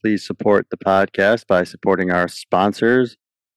please 0.00 0.26
support 0.26 0.66
the 0.70 0.76
podcast 0.76 1.46
by 1.46 1.64
supporting 1.64 2.10
our 2.10 2.28
sponsors, 2.28 3.16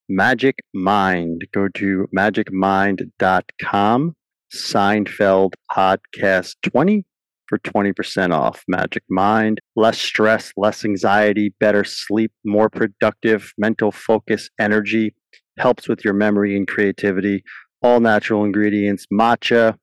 Magic 0.10 0.60
Mind. 0.74 1.46
Go 1.54 1.68
to 1.76 2.08
magicmind.com, 2.16 4.16
Seinfeld 4.54 5.54
Podcast 5.72 6.56
20 6.64 7.06
for 7.48 7.60
20% 7.60 8.34
off. 8.34 8.64
Magic 8.68 9.04
Mind, 9.10 9.60
less 9.76 10.00
stress, 10.00 10.52
less 10.58 10.84
anxiety, 10.84 11.54
better 11.60 11.84
sleep, 11.84 12.32
more 12.46 12.70
productive, 12.70 13.54
mental 13.58 13.92
focus, 13.92 14.50
energy, 14.60 15.14
helps 15.58 15.88
with 15.88 16.04
your 16.04 16.14
memory 16.14 16.56
and 16.56 16.68
creativity. 16.68 17.44
All 17.82 18.00
natural 18.00 18.46
ingredients, 18.46 19.06
matcha, 19.14 19.76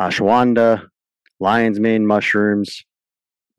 ashwagandha, 0.00 0.86
lion's 1.40 1.80
mane 1.80 2.06
mushrooms, 2.06 2.84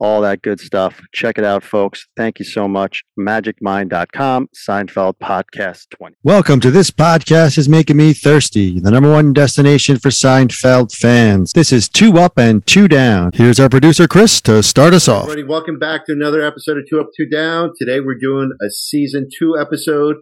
all 0.02 0.20
that 0.20 0.42
good 0.42 0.58
stuff. 0.58 1.00
Check 1.14 1.38
it 1.38 1.44
out, 1.44 1.62
folks. 1.62 2.08
Thank 2.16 2.40
you 2.40 2.44
so 2.44 2.66
much. 2.66 3.04
MagicMind.com, 3.18 4.48
Seinfeld 4.68 5.14
Podcast 5.22 5.90
20. 5.90 6.16
Welcome 6.24 6.58
to 6.60 6.72
This 6.72 6.90
Podcast 6.90 7.56
is 7.56 7.68
Making 7.68 7.98
Me 7.98 8.12
Thirsty, 8.12 8.80
the 8.80 8.90
number 8.90 9.12
one 9.12 9.32
destination 9.32 9.98
for 9.98 10.08
Seinfeld 10.08 10.92
fans. 10.92 11.52
This 11.52 11.72
is 11.72 11.88
Two 11.88 12.18
Up 12.18 12.36
and 12.36 12.66
Two 12.66 12.88
Down. 12.88 13.30
Here's 13.32 13.60
our 13.60 13.68
producer, 13.68 14.08
Chris, 14.08 14.40
to 14.42 14.60
start 14.64 14.92
us 14.92 15.06
off. 15.06 15.22
Everybody, 15.22 15.44
welcome 15.44 15.78
back 15.78 16.04
to 16.06 16.12
another 16.12 16.42
episode 16.42 16.78
of 16.78 16.84
Two 16.90 17.00
Up, 17.00 17.10
Two 17.16 17.28
Down. 17.28 17.70
Today 17.78 18.00
we're 18.00 18.18
doing 18.18 18.50
a 18.60 18.70
season 18.70 19.28
two 19.38 19.56
episode, 19.56 20.16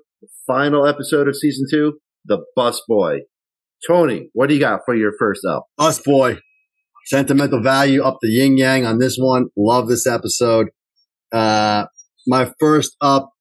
final 0.46 0.86
episode 0.86 1.26
of 1.26 1.36
season 1.36 1.66
two, 1.70 2.00
The 2.26 2.44
Bus 2.54 2.82
Boy. 2.86 3.20
Tony, 3.88 4.28
what 4.34 4.48
do 4.48 4.54
you 4.54 4.60
got 4.60 4.80
for 4.84 4.94
your 4.94 5.12
first 5.18 5.42
up? 5.46 5.64
Us 5.78 5.98
boy. 6.02 6.38
Sentimental 7.10 7.60
value 7.60 8.04
up 8.04 8.18
the 8.22 8.28
yin 8.28 8.56
yang 8.56 8.86
on 8.86 9.00
this 9.00 9.16
one. 9.18 9.46
Love 9.56 9.88
this 9.88 10.06
episode. 10.06 10.68
Uh, 11.32 11.86
my 12.28 12.52
first 12.60 12.96
up 13.00 13.32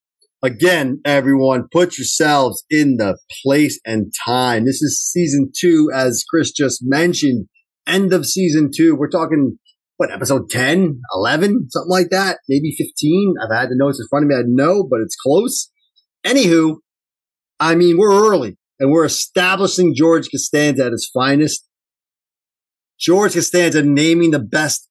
again, 0.41 0.99
everyone, 1.05 1.67
put 1.71 1.95
yourselves 1.95 2.65
in 2.71 2.98
the 2.98 3.20
place 3.43 3.79
and 3.85 4.11
time. 4.26 4.65
This 4.65 4.81
is 4.81 4.99
season 4.99 5.51
two, 5.55 5.91
as 5.93 6.26
Chris 6.27 6.51
just 6.51 6.79
mentioned, 6.81 7.48
end 7.85 8.11
of 8.11 8.26
season 8.26 8.71
two. 8.76 8.95
We're 8.95 9.07
talking 9.07 9.59
what 9.98 10.11
episode 10.11 10.49
10, 10.49 10.99
11, 11.13 11.67
something 11.70 11.91
like 11.91 12.09
that, 12.09 12.39
maybe 12.49 12.73
15. 12.76 13.35
I've 13.39 13.55
had 13.55 13.70
the 13.70 13.76
notes 13.77 13.99
in 13.99 14.07
front 14.09 14.26
of 14.26 14.29
me. 14.29 14.35
I 14.35 14.41
know, 14.48 14.83
but 14.89 14.99
it's 14.99 15.15
close. 15.15 15.70
Anywho, 16.26 16.77
I 17.59 17.76
mean, 17.76 17.99
we're 17.99 18.31
early 18.31 18.57
and 18.79 18.91
we're 18.91 19.05
establishing 19.05 19.93
George 19.95 20.29
Costanza 20.31 20.87
at 20.87 20.91
his 20.91 21.07
finest. 21.13 21.68
George 22.99 23.33
Costanza 23.33 23.81
naming 23.81 24.31
the 24.31 24.39
best 24.39 24.87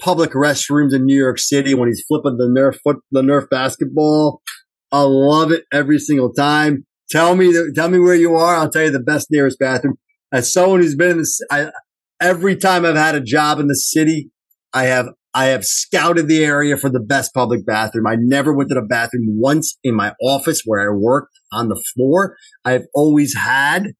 public 0.00 0.30
restrooms 0.30 0.94
in 0.94 1.04
New 1.04 1.16
York 1.16 1.38
City 1.38 1.74
when 1.74 1.88
he's 1.88 2.04
flipping 2.06 2.36
the 2.36 2.48
Nerf 2.48 2.78
foot, 2.84 2.96
the 3.10 3.22
Nerf 3.22 3.48
basketball. 3.48 4.42
I 4.90 5.02
love 5.02 5.52
it 5.52 5.64
every 5.72 5.98
single 5.98 6.32
time. 6.32 6.86
Tell 7.10 7.36
me, 7.36 7.52
tell 7.74 7.88
me 7.88 7.98
where 7.98 8.14
you 8.14 8.34
are. 8.34 8.56
I'll 8.56 8.70
tell 8.70 8.84
you 8.84 8.90
the 8.90 9.00
best 9.00 9.28
nearest 9.30 9.58
bathroom. 9.58 9.96
As 10.32 10.52
someone 10.52 10.80
who's 10.80 10.94
been 10.94 11.12
in 11.12 11.18
this, 11.18 11.40
I, 11.50 11.70
every 12.20 12.56
time 12.56 12.84
I've 12.84 12.96
had 12.96 13.14
a 13.14 13.20
job 13.20 13.58
in 13.60 13.66
the 13.66 13.74
city, 13.74 14.30
I 14.72 14.84
have, 14.84 15.06
I 15.32 15.46
have 15.46 15.64
scouted 15.64 16.28
the 16.28 16.44
area 16.44 16.76
for 16.76 16.90
the 16.90 17.00
best 17.00 17.32
public 17.32 17.64
bathroom. 17.64 18.06
I 18.06 18.16
never 18.18 18.54
went 18.54 18.68
to 18.70 18.74
the 18.74 18.82
bathroom 18.82 19.24
once 19.40 19.78
in 19.82 19.94
my 19.94 20.14
office 20.22 20.62
where 20.64 20.90
I 20.90 20.94
worked 20.94 21.32
on 21.52 21.68
the 21.68 21.82
floor. 21.94 22.36
I've 22.64 22.84
always 22.94 23.34
had 23.36 23.92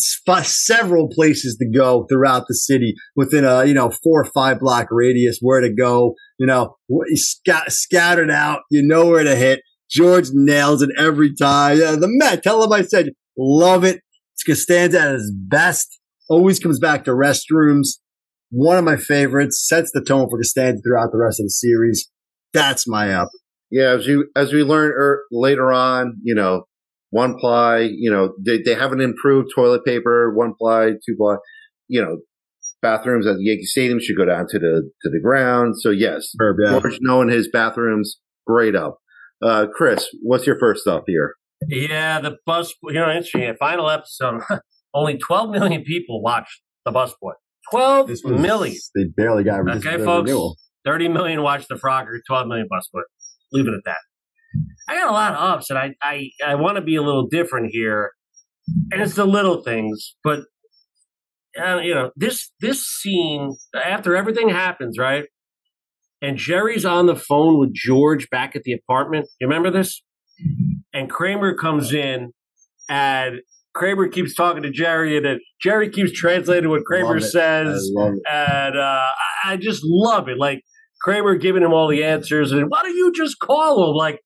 several 0.00 1.08
places 1.08 1.56
to 1.56 1.78
go 1.78 2.06
throughout 2.08 2.44
the 2.48 2.54
city 2.54 2.94
within 3.16 3.44
a 3.44 3.64
you 3.64 3.74
know 3.74 3.90
four 4.02 4.22
or 4.22 4.30
five 4.32 4.60
block 4.60 4.88
radius 4.90 5.38
where 5.40 5.60
to 5.60 5.72
go 5.72 6.14
you 6.38 6.46
know 6.46 6.76
sc- 7.14 7.68
scattered 7.68 8.30
out 8.30 8.60
you 8.70 8.82
know 8.82 9.06
where 9.06 9.24
to 9.24 9.36
hit. 9.36 9.60
George 9.90 10.28
nails 10.32 10.82
it 10.82 10.90
every 10.96 11.34
time. 11.34 11.78
Yeah, 11.78 11.96
the 11.96 12.06
met 12.06 12.44
tell 12.44 12.62
him 12.62 12.72
i 12.72 12.82
said 12.82 13.10
love 13.36 13.84
it. 13.84 14.00
Costanza 14.46 15.00
at 15.00 15.12
his 15.14 15.32
best. 15.34 16.00
Always 16.28 16.58
comes 16.58 16.78
back 16.78 17.04
to 17.04 17.10
restrooms. 17.10 17.98
One 18.50 18.78
of 18.78 18.84
my 18.84 18.96
favorites. 18.96 19.66
Sets 19.68 19.90
the 19.92 20.00
tone 20.00 20.28
for 20.30 20.38
costanza 20.38 20.80
throughout 20.82 21.10
the 21.12 21.18
rest 21.18 21.40
of 21.40 21.44
the 21.44 21.50
series. 21.50 22.08
That's 22.52 22.88
my 22.88 23.12
up. 23.12 23.28
Yeah 23.70 23.90
as 23.94 24.06
you 24.06 24.28
as 24.34 24.52
we 24.52 24.62
learn 24.62 24.92
er, 24.92 25.24
later 25.30 25.72
on 25.72 26.14
you 26.22 26.34
know 26.34 26.64
one 27.10 27.36
ply, 27.38 27.88
you 27.92 28.10
know, 28.10 28.34
they, 28.44 28.58
they 28.62 28.74
haven't 28.74 29.00
improved 29.00 29.50
toilet 29.54 29.84
paper, 29.84 30.32
one 30.34 30.54
ply, 30.58 30.92
two 31.06 31.16
ply, 31.18 31.36
you 31.88 32.00
know, 32.00 32.18
bathrooms 32.82 33.26
at 33.26 33.36
the 33.36 33.44
Yankee 33.44 33.64
Stadium 33.64 33.98
should 34.00 34.16
go 34.16 34.24
down 34.24 34.46
to 34.48 34.58
the, 34.58 34.90
to 35.02 35.10
the 35.10 35.20
ground. 35.22 35.74
So 35.78 35.90
yes, 35.90 36.30
Herb, 36.40 36.56
yeah. 36.62 36.78
George 36.78 36.98
knowing 37.00 37.28
his 37.28 37.48
bathrooms, 37.52 38.18
great 38.46 38.74
up. 38.74 38.98
Uh, 39.42 39.66
Chris, 39.74 40.06
what's 40.22 40.46
your 40.46 40.58
first 40.58 40.86
up 40.86 41.04
here? 41.06 41.34
Yeah, 41.68 42.20
the 42.20 42.36
bus, 42.46 42.74
you 42.84 42.94
know, 42.94 43.10
interesting. 43.10 43.54
Final 43.58 43.90
episode, 43.90 44.40
only 44.94 45.18
12 45.18 45.50
million 45.50 45.82
people 45.82 46.22
watched 46.22 46.62
the 46.84 46.92
bus 46.92 47.14
boy. 47.20 47.32
12 47.70 48.08
was, 48.08 48.24
million. 48.24 48.76
They 48.94 49.04
barely 49.16 49.44
got 49.44 49.60
Okay, 49.68 49.98
folks. 49.98 50.28
Renewal. 50.28 50.56
30 50.86 51.08
million 51.08 51.42
watched 51.42 51.68
the 51.68 51.74
Frogger, 51.74 52.18
12 52.26 52.46
million 52.46 52.66
bus 52.70 52.88
boy. 52.92 53.02
Leave 53.52 53.66
it 53.66 53.74
at 53.74 53.84
that. 53.84 53.98
I 54.88 54.94
got 54.94 55.10
a 55.10 55.12
lot 55.12 55.32
of 55.32 55.38
ups, 55.38 55.70
and 55.70 55.78
I 55.78 55.94
I, 56.02 56.30
I 56.44 56.54
want 56.56 56.76
to 56.76 56.82
be 56.82 56.96
a 56.96 57.02
little 57.02 57.26
different 57.28 57.70
here, 57.72 58.12
and 58.90 59.00
it's 59.00 59.14
the 59.14 59.24
little 59.26 59.62
things, 59.62 60.16
but 60.24 60.40
uh, 61.60 61.78
you 61.78 61.94
know 61.94 62.10
this 62.16 62.50
this 62.60 62.84
scene 62.84 63.56
after 63.74 64.16
everything 64.16 64.48
happens, 64.48 64.98
right? 64.98 65.24
And 66.22 66.36
Jerry's 66.36 66.84
on 66.84 67.06
the 67.06 67.16
phone 67.16 67.58
with 67.58 67.72
George 67.72 68.28
back 68.30 68.54
at 68.54 68.62
the 68.64 68.72
apartment. 68.72 69.26
You 69.40 69.46
remember 69.46 69.70
this? 69.70 70.02
And 70.92 71.08
Kramer 71.08 71.54
comes 71.54 71.92
in, 71.92 72.32
and 72.88 73.40
Kramer 73.74 74.08
keeps 74.08 74.34
talking 74.34 74.62
to 74.62 74.70
Jerry, 74.70 75.16
and 75.16 75.24
then 75.24 75.40
Jerry 75.62 75.88
keeps 75.90 76.12
translating 76.12 76.68
what 76.70 76.84
Kramer 76.84 77.20
says, 77.20 77.90
and 78.30 78.76
uh, 78.78 79.06
I 79.44 79.56
just 79.56 79.82
love 79.84 80.28
it. 80.28 80.38
Like 80.38 80.62
Kramer 81.02 81.36
giving 81.36 81.62
him 81.62 81.72
all 81.72 81.88
the 81.88 82.02
answers, 82.04 82.52
and 82.52 82.66
why 82.68 82.82
don't 82.82 82.96
you 82.96 83.12
just 83.14 83.38
call 83.38 83.88
him? 83.90 83.94
Like 83.96 84.20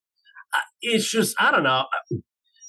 it's 0.84 1.10
just 1.10 1.34
I 1.38 1.50
don't 1.50 1.62
know. 1.62 1.84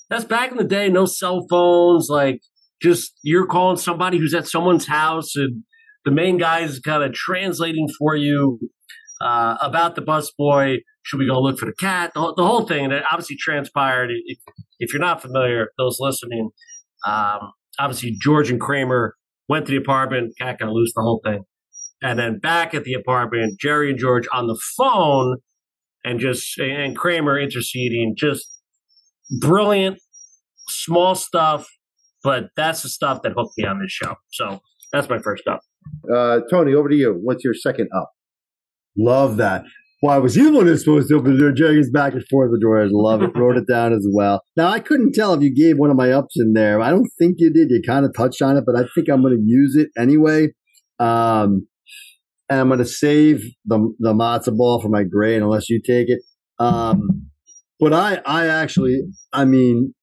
That's 0.09 0.25
back 0.25 0.51
in 0.51 0.57
the 0.57 0.63
day, 0.63 0.89
no 0.89 1.05
cell 1.05 1.45
phones. 1.49 2.09
Like 2.09 2.41
just 2.81 3.13
you're 3.23 3.47
calling 3.47 3.77
somebody 3.77 4.17
who's 4.17 4.33
at 4.33 4.47
someone's 4.47 4.87
house, 4.87 5.35
and 5.35 5.63
the 6.03 6.11
main 6.11 6.37
guy 6.37 6.61
is 6.61 6.79
kind 6.79 7.03
of 7.03 7.13
translating 7.13 7.87
for 7.97 8.15
you 8.15 8.59
uh, 9.21 9.57
about 9.61 9.95
the 9.95 10.01
busboy. 10.01 10.77
Should 11.03 11.19
we 11.19 11.27
go 11.27 11.39
look 11.39 11.59
for 11.59 11.65
the 11.65 11.75
cat? 11.79 12.11
The, 12.15 12.33
the 12.35 12.45
whole 12.45 12.65
thing. 12.65 12.91
It 12.91 13.03
obviously 13.11 13.37
transpired. 13.37 14.09
If, 14.25 14.39
if 14.79 14.93
you're 14.93 15.01
not 15.01 15.21
familiar, 15.21 15.69
those 15.77 15.97
listening, 15.99 16.49
um, 17.05 17.51
obviously 17.79 18.17
George 18.19 18.49
and 18.49 18.59
Kramer 18.59 19.15
went 19.47 19.67
to 19.67 19.71
the 19.71 19.77
apartment. 19.77 20.33
Cat 20.39 20.59
got 20.59 20.69
loose. 20.69 20.93
The 20.95 21.01
whole 21.01 21.21
thing. 21.23 21.43
And 22.01 22.19
then 22.19 22.39
back 22.39 22.73
at 22.73 22.83
the 22.83 22.93
apartment, 22.93 23.59
Jerry 23.59 23.91
and 23.91 23.99
George 23.99 24.27
on 24.33 24.47
the 24.47 24.59
phone 24.77 25.37
and 26.05 26.19
just 26.19 26.57
and 26.59 26.95
Kramer 26.95 27.37
interceding, 27.37 28.15
just 28.17 28.47
brilliant, 29.41 29.97
small 30.69 31.15
stuff. 31.15 31.67
But 32.23 32.45
that's 32.55 32.83
the 32.83 32.89
stuff 32.89 33.21
that 33.23 33.33
hooked 33.35 33.57
me 33.57 33.65
on 33.65 33.79
this 33.79 33.91
show. 33.91 34.15
So 34.31 34.61
that's 34.91 35.09
my 35.09 35.19
first 35.19 35.47
up. 35.47 35.61
Uh, 36.11 36.39
Tony, 36.49 36.73
over 36.73 36.89
to 36.89 36.95
you. 36.95 37.19
What's 37.21 37.43
your 37.43 37.53
second 37.53 37.89
up? 37.95 38.11
Love 38.97 39.37
that. 39.37 39.63
Why 40.01 40.17
was 40.17 40.35
you 40.35 40.51
the 40.51 40.57
one 40.57 40.65
that's 40.67 40.83
supposed 40.83 41.09
to 41.09 41.15
open 41.15 41.33
the 41.33 41.39
door? 41.39 41.51
Jerry's 41.51 41.89
back 41.89 42.13
and 42.13 42.23
forth 42.27 42.51
the 42.51 42.59
doors. 42.59 42.91
Love 42.93 43.23
it. 43.23 43.31
Wrote 43.35 43.57
it 43.57 43.67
down 43.67 43.93
as 43.93 44.07
well. 44.11 44.41
Now 44.55 44.67
I 44.67 44.79
couldn't 44.79 45.13
tell 45.13 45.33
if 45.33 45.41
you 45.41 45.53
gave 45.53 45.77
one 45.77 45.89
of 45.89 45.95
my 45.95 46.11
ups 46.11 46.35
in 46.37 46.53
there. 46.53 46.81
I 46.81 46.89
don't 46.89 47.09
think 47.17 47.35
you 47.39 47.51
did. 47.51 47.69
You 47.69 47.81
kind 47.85 48.05
of 48.05 48.13
touched 48.15 48.41
on 48.41 48.57
it, 48.57 48.63
but 48.65 48.75
I 48.75 48.85
think 48.93 49.09
I'm 49.09 49.21
going 49.21 49.35
to 49.35 49.43
use 49.43 49.75
it 49.75 49.89
anyway. 49.99 50.49
Um, 50.99 51.67
and 52.49 52.59
I'm 52.59 52.67
going 52.67 52.79
to 52.79 52.85
save 52.85 53.43
the 53.65 53.93
the 53.99 54.13
matzo 54.13 54.55
ball 54.55 54.81
for 54.81 54.89
my 54.89 55.03
grain 55.03 55.41
unless 55.41 55.69
you 55.69 55.81
take 55.85 56.09
it. 56.09 56.19
Um, 56.59 57.27
but 57.79 57.93
I 57.93 58.21
I 58.25 58.47
actually 58.47 59.01
I 59.33 59.45
mean 59.45 59.93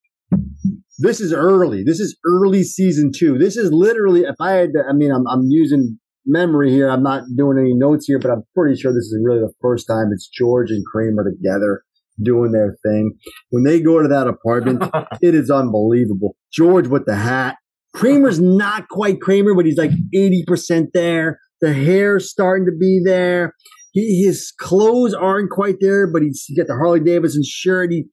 this 0.99 1.21
is 1.21 1.33
early. 1.33 1.83
This 1.85 2.01
is 2.01 2.17
early 2.27 2.63
season 2.63 3.11
two. 3.17 3.39
This 3.39 3.57
is 3.57 3.73
literally 3.73 4.23
if 4.23 4.37
I 4.41 4.53
had 4.53 4.71
to, 4.75 4.85
I 4.89 4.93
mean 4.93 5.11
I'm 5.11 5.27
I'm 5.27 5.47
using 5.49 5.99
memory 6.27 6.71
here. 6.71 6.89
I'm 6.89 7.03
not 7.03 7.25
doing 7.37 7.59
any 7.59 7.75
notes 7.75 8.07
here, 8.07 8.19
but 8.19 8.31
I'm 8.31 8.43
pretty 8.55 8.81
sure 8.81 8.93
this 8.93 9.05
is 9.05 9.19
really 9.23 9.41
the 9.41 9.53
first 9.61 9.87
time 9.87 10.11
it's 10.13 10.29
George 10.29 10.71
and 10.71 10.85
Kramer 10.87 11.25
together 11.25 11.83
doing 12.23 12.53
their 12.53 12.77
thing. 12.85 13.13
When 13.51 13.65
they 13.65 13.81
go 13.81 14.03
to 14.03 14.09
that 14.09 14.27
apartment, 14.27 14.83
it 15.23 15.35
is 15.35 15.51
unbelievable. 15.51 16.37
George 16.53 16.87
with 16.87 17.07
the 17.07 17.17
hat. 17.17 17.57
Kramer's 17.95 18.41
not 18.41 18.89
quite 18.89 19.21
Kramer, 19.21 19.55
but 19.55 19.67
he's 19.67 19.77
like 19.77 19.91
80% 20.15 20.93
there. 20.95 21.39
The 21.63 21.73
hair 21.73 22.21
starting 22.21 22.67
to 22.67 22.73
be 22.79 23.01
there. 23.03 23.55
He, 23.93 24.25
his 24.25 24.53
clothes 24.59 25.15
aren't 25.15 25.51
quite 25.51 25.77
there, 25.81 26.07
but 26.07 26.23
he's 26.23 26.47
got 26.57 26.67
the 26.67 26.75
Harley 26.75 27.01
Davidson 27.01 27.43
shirt. 27.45 27.93
He, 27.93 28.05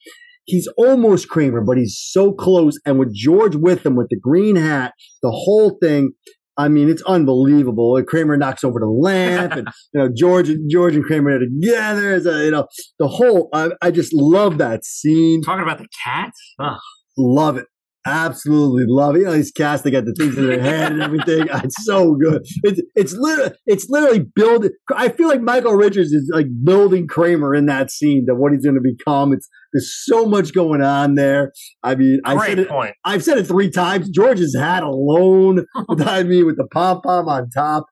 he's 0.45 0.67
almost 0.77 1.29
Kramer, 1.29 1.61
but 1.61 1.77
he's 1.77 1.97
so 1.99 2.31
close. 2.31 2.79
And 2.85 2.97
with 2.97 3.13
George 3.13 3.55
with 3.55 3.85
him, 3.85 3.95
with 3.95 4.07
the 4.09 4.19
green 4.19 4.55
hat, 4.55 4.93
the 5.21 5.31
whole 5.31 5.77
thing, 5.81 6.11
I 6.57 6.67
mean, 6.67 6.89
it's 6.89 7.01
unbelievable. 7.03 7.95
And 7.95 8.05
Kramer 8.05 8.35
knocks 8.35 8.65
over 8.65 8.79
the 8.79 8.87
lamp, 8.87 9.53
and 9.53 9.69
you 9.93 10.01
know 10.01 10.09
George 10.13 10.49
and 10.49 10.69
George 10.69 10.95
and 10.95 11.05
Kramer 11.05 11.37
are 11.37 11.39
together. 11.39 12.15
It's 12.15 12.25
a, 12.25 12.45
you 12.45 12.51
know 12.51 12.67
the 12.99 13.07
whole. 13.07 13.49
I, 13.53 13.69
I 13.81 13.91
just 13.91 14.13
love 14.13 14.57
that 14.57 14.83
scene. 14.83 15.41
Talking 15.41 15.63
about 15.63 15.77
the 15.77 15.87
cat. 16.03 16.31
Oh, 16.59 16.75
Love 17.17 17.57
it. 17.57 17.65
Absolutely 18.05 18.85
love 18.87 19.15
it. 19.15 19.19
You 19.19 19.25
know, 19.25 19.33
these 19.33 19.51
cats, 19.51 19.81
they 19.81 19.91
got 19.91 20.05
the 20.05 20.13
things 20.13 20.37
in 20.37 20.47
their 20.47 20.61
head 20.61 20.91
and 20.91 21.01
everything. 21.01 21.47
It's 21.63 21.85
so 21.85 22.15
good. 22.15 22.45
It's 22.63 22.81
it's 22.95 23.13
literally 23.13 23.51
it's 23.65 23.89
literally 23.89 24.25
building. 24.35 24.71
I 24.95 25.09
feel 25.09 25.27
like 25.27 25.41
Michael 25.41 25.73
Richards 25.73 26.11
is 26.11 26.29
like 26.33 26.47
building 26.63 27.07
Kramer 27.07 27.53
in 27.53 27.65
that 27.65 27.91
scene 27.91 28.25
that 28.27 28.35
what 28.35 28.53
he's 28.53 28.63
going 28.63 28.75
to 28.75 28.81
become. 28.81 29.33
It's 29.33 29.47
there's 29.73 29.93
so 30.05 30.25
much 30.25 30.53
going 30.53 30.81
on 30.81 31.15
there. 31.15 31.51
I 31.83 31.95
mean, 31.95 32.21
I 32.23 32.47
said 32.47 32.59
it, 32.59 32.69
point. 32.69 32.95
I've 33.03 33.23
said 33.23 33.37
it 33.37 33.45
three 33.45 33.69
times. 33.69 34.09
George's 34.09 34.55
hat 34.55 34.83
alone, 34.83 35.65
I 35.99 36.23
mean, 36.23 36.45
with 36.45 36.57
the 36.57 36.67
pom 36.71 37.01
pom 37.01 37.27
on 37.27 37.49
top. 37.49 37.85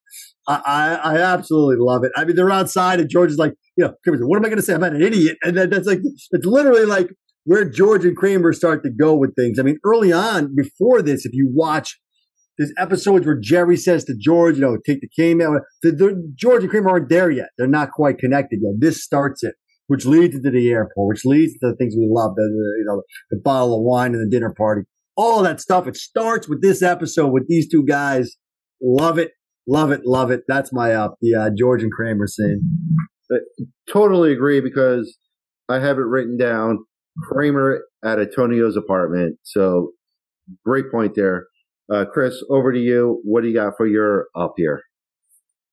I, 0.48 0.62
I, 0.65 0.94
I 1.13 1.18
absolutely 1.18 1.75
love 1.80 2.06
it. 2.06 2.12
I 2.15 2.24
mean, 2.24 2.38
they're 2.38 2.50
outside 2.50 3.01
and 3.01 3.10
George 3.10 3.31
is 3.31 3.38
like, 3.38 3.53
you 3.75 3.83
know, 3.83 3.94
what 4.06 4.38
am 4.38 4.45
I 4.45 4.48
going 4.48 4.57
to 4.57 4.63
say? 4.63 4.74
I'm 4.74 4.80
not 4.80 4.95
an 4.95 5.01
idiot. 5.01 5.38
And 5.44 5.57
then 5.57 5.69
that's 5.69 5.86
like, 5.86 6.00
it's 6.03 6.45
literally 6.45 6.86
like 6.86 7.10
where 7.48 7.68
George 7.68 8.04
and 8.04 8.16
Kramer 8.16 8.52
start 8.52 8.84
to 8.84 8.90
go 8.90 9.16
with 9.16 9.34
things. 9.34 9.58
I 9.58 9.64
mean, 9.64 9.80
early 9.86 10.12
on, 10.12 10.54
before 10.54 11.02
this, 11.02 11.26
if 11.26 11.32
you 11.34 11.50
watch 11.52 11.98
there's 12.58 12.74
episodes 12.78 13.26
where 13.26 13.40
Jerry 13.40 13.78
says 13.78 14.04
to 14.06 14.16
George, 14.20 14.56
you 14.56 14.62
know, 14.62 14.78
take 14.86 15.00
the 15.00 15.10
cane 15.16 15.42
out. 15.42 15.62
The, 15.82 15.92
the, 15.92 16.34
George 16.36 16.64
and 16.64 16.72
Kramer 16.72 16.90
aren't 16.90 17.10
there 17.10 17.30
yet. 17.30 17.50
They're 17.58 17.68
not 17.68 17.92
quite 17.92 18.18
connected 18.18 18.60
yet. 18.62 18.74
This 18.80 19.02
starts 19.02 19.44
it, 19.44 19.54
which 19.86 20.06
leads 20.06 20.36
into 20.36 20.50
the 20.50 20.70
airport, 20.70 21.08
which 21.08 21.24
leads 21.24 21.54
to 21.54 21.70
the 21.70 21.76
things 21.76 21.94
we 21.96 22.10
love, 22.12 22.36
the, 22.36 22.42
the 22.42 22.80
you 22.80 22.86
know, 22.86 23.04
the 23.30 23.40
bottle 23.42 23.76
of 23.76 23.84
wine 23.84 24.14
and 24.14 24.22
the 24.26 24.30
dinner 24.30 24.54
party, 24.58 24.82
all 25.16 25.44
that 25.44 25.62
stuff. 25.62 25.88
It 25.88 25.96
starts 25.96 26.50
with 26.50 26.62
this 26.62 26.82
episode 26.82 27.32
with 27.32 27.48
these 27.48 27.70
two 27.70 27.86
guys. 27.86 28.36
Love 28.82 29.20
it, 29.20 29.32
love 29.68 29.92
it, 29.92 30.02
love 30.04 30.32
it. 30.32 30.42
That's 30.48 30.74
my 30.74 30.94
up. 30.94 31.16
The 31.22 31.36
uh, 31.36 31.50
George 31.56 31.84
and 31.84 31.92
Kramer 31.92 32.28
scene. 32.28 32.62
I 33.32 33.38
Totally 33.90 34.34
agree 34.34 34.60
because 34.60 35.18
I 35.70 35.80
have 35.80 35.98
it 35.98 36.06
written 36.08 36.38
down. 36.38 36.80
Kramer 37.24 37.84
at 38.04 38.19
Antonio's 38.19 38.75
apartment. 38.78 39.38
So 39.44 39.92
great 40.66 40.92
point 40.92 41.16
there. 41.16 41.48
Uh, 41.92 42.06
Chris, 42.12 42.44
over 42.50 42.72
to 42.74 42.80
you. 42.80 43.22
What 43.24 43.42
do 43.42 43.48
you 43.48 43.54
got 43.54 43.74
for 43.78 43.88
your 43.88 44.28
up 44.36 44.54
here? 44.58 44.81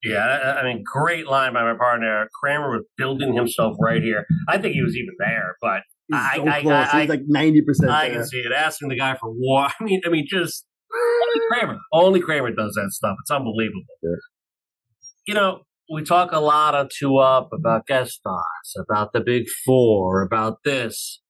Yeah, 0.02 0.18
I 0.24 0.60
I 0.60 0.64
mean, 0.64 0.82
great 0.84 1.26
line 1.26 1.54
by 1.54 1.62
my 1.62 1.76
partner. 1.78 2.28
Kramer 2.42 2.70
was 2.70 2.84
building 2.96 3.34
himself 3.34 3.76
right 3.80 4.02
here. 4.02 4.26
I 4.48 4.58
think 4.58 4.74
he 4.74 4.82
was 4.82 4.94
even 4.96 5.14
there, 5.18 5.56
but 5.62 5.80
He's 6.08 6.20
I- 6.20 6.36
so 6.36 6.46
I- 6.48 6.60
close. 6.62 6.88
I- 6.92 7.00
He's 7.00 7.08
like 7.08 7.22
ninety 7.26 7.62
percent. 7.62 7.90
I 7.90 8.10
can 8.10 8.24
see 8.26 8.38
it. 8.38 8.52
Asking 8.52 8.90
the 8.90 8.96
guy 8.98 9.16
for 9.16 9.30
war. 9.32 9.68
I 9.80 9.84
mean, 9.84 10.02
I 10.06 10.10
mean, 10.10 10.26
just 10.28 10.66
only 10.94 11.46
Kramer. 11.48 11.78
Only 11.92 12.20
Kramer 12.20 12.50
does 12.52 12.74
that 12.74 12.90
stuff. 12.90 13.16
It's 13.22 13.30
unbelievable. 13.30 13.80
Yeah. 14.02 14.10
You 15.26 15.34
know, 15.34 15.60
we 15.92 16.04
talk 16.04 16.32
a 16.32 16.38
lot 16.40 16.74
on 16.74 16.88
Two 16.96 17.16
Up 17.16 17.48
about 17.52 17.86
guest 17.86 18.12
stars, 18.12 18.76
about 18.78 19.14
the 19.14 19.20
Big 19.20 19.44
Four, 19.64 20.22
about 20.22 20.58
this. 20.64 21.22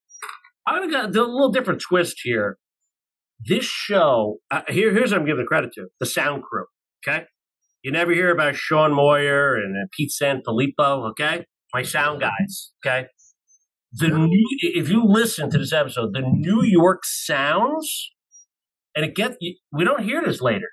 I'm 0.66 0.90
gonna 0.90 1.12
do 1.12 1.22
a 1.22 1.26
little 1.26 1.52
different 1.52 1.80
twist 1.80 2.20
here. 2.22 2.58
This 3.40 3.64
show, 3.64 4.38
uh, 4.50 4.62
here, 4.68 4.92
here's 4.92 5.10
what 5.12 5.20
I'm 5.20 5.26
giving 5.26 5.42
the 5.42 5.46
credit 5.46 5.72
to: 5.74 5.88
the 6.00 6.06
sound 6.06 6.42
crew. 6.42 6.64
Okay, 7.06 7.24
you 7.82 7.92
never 7.92 8.12
hear 8.12 8.30
about 8.30 8.54
Sean 8.54 8.94
Moyer 8.94 9.54
and 9.54 9.76
uh, 9.76 9.86
Pete 9.96 10.10
Sanfilippo. 10.10 11.10
Okay, 11.10 11.44
my 11.74 11.82
sound 11.82 12.20
guys. 12.20 12.72
Okay, 12.84 13.08
the 13.92 14.08
new, 14.08 14.46
if 14.60 14.88
you 14.88 15.04
listen 15.04 15.50
to 15.50 15.58
this 15.58 15.72
episode, 15.72 16.14
the 16.14 16.22
New 16.22 16.62
York 16.62 17.00
sounds, 17.04 18.10
and 18.96 19.04
it 19.04 19.14
get 19.14 19.36
we 19.72 19.84
don't 19.84 20.02
hear 20.02 20.22
this 20.24 20.40
later. 20.40 20.68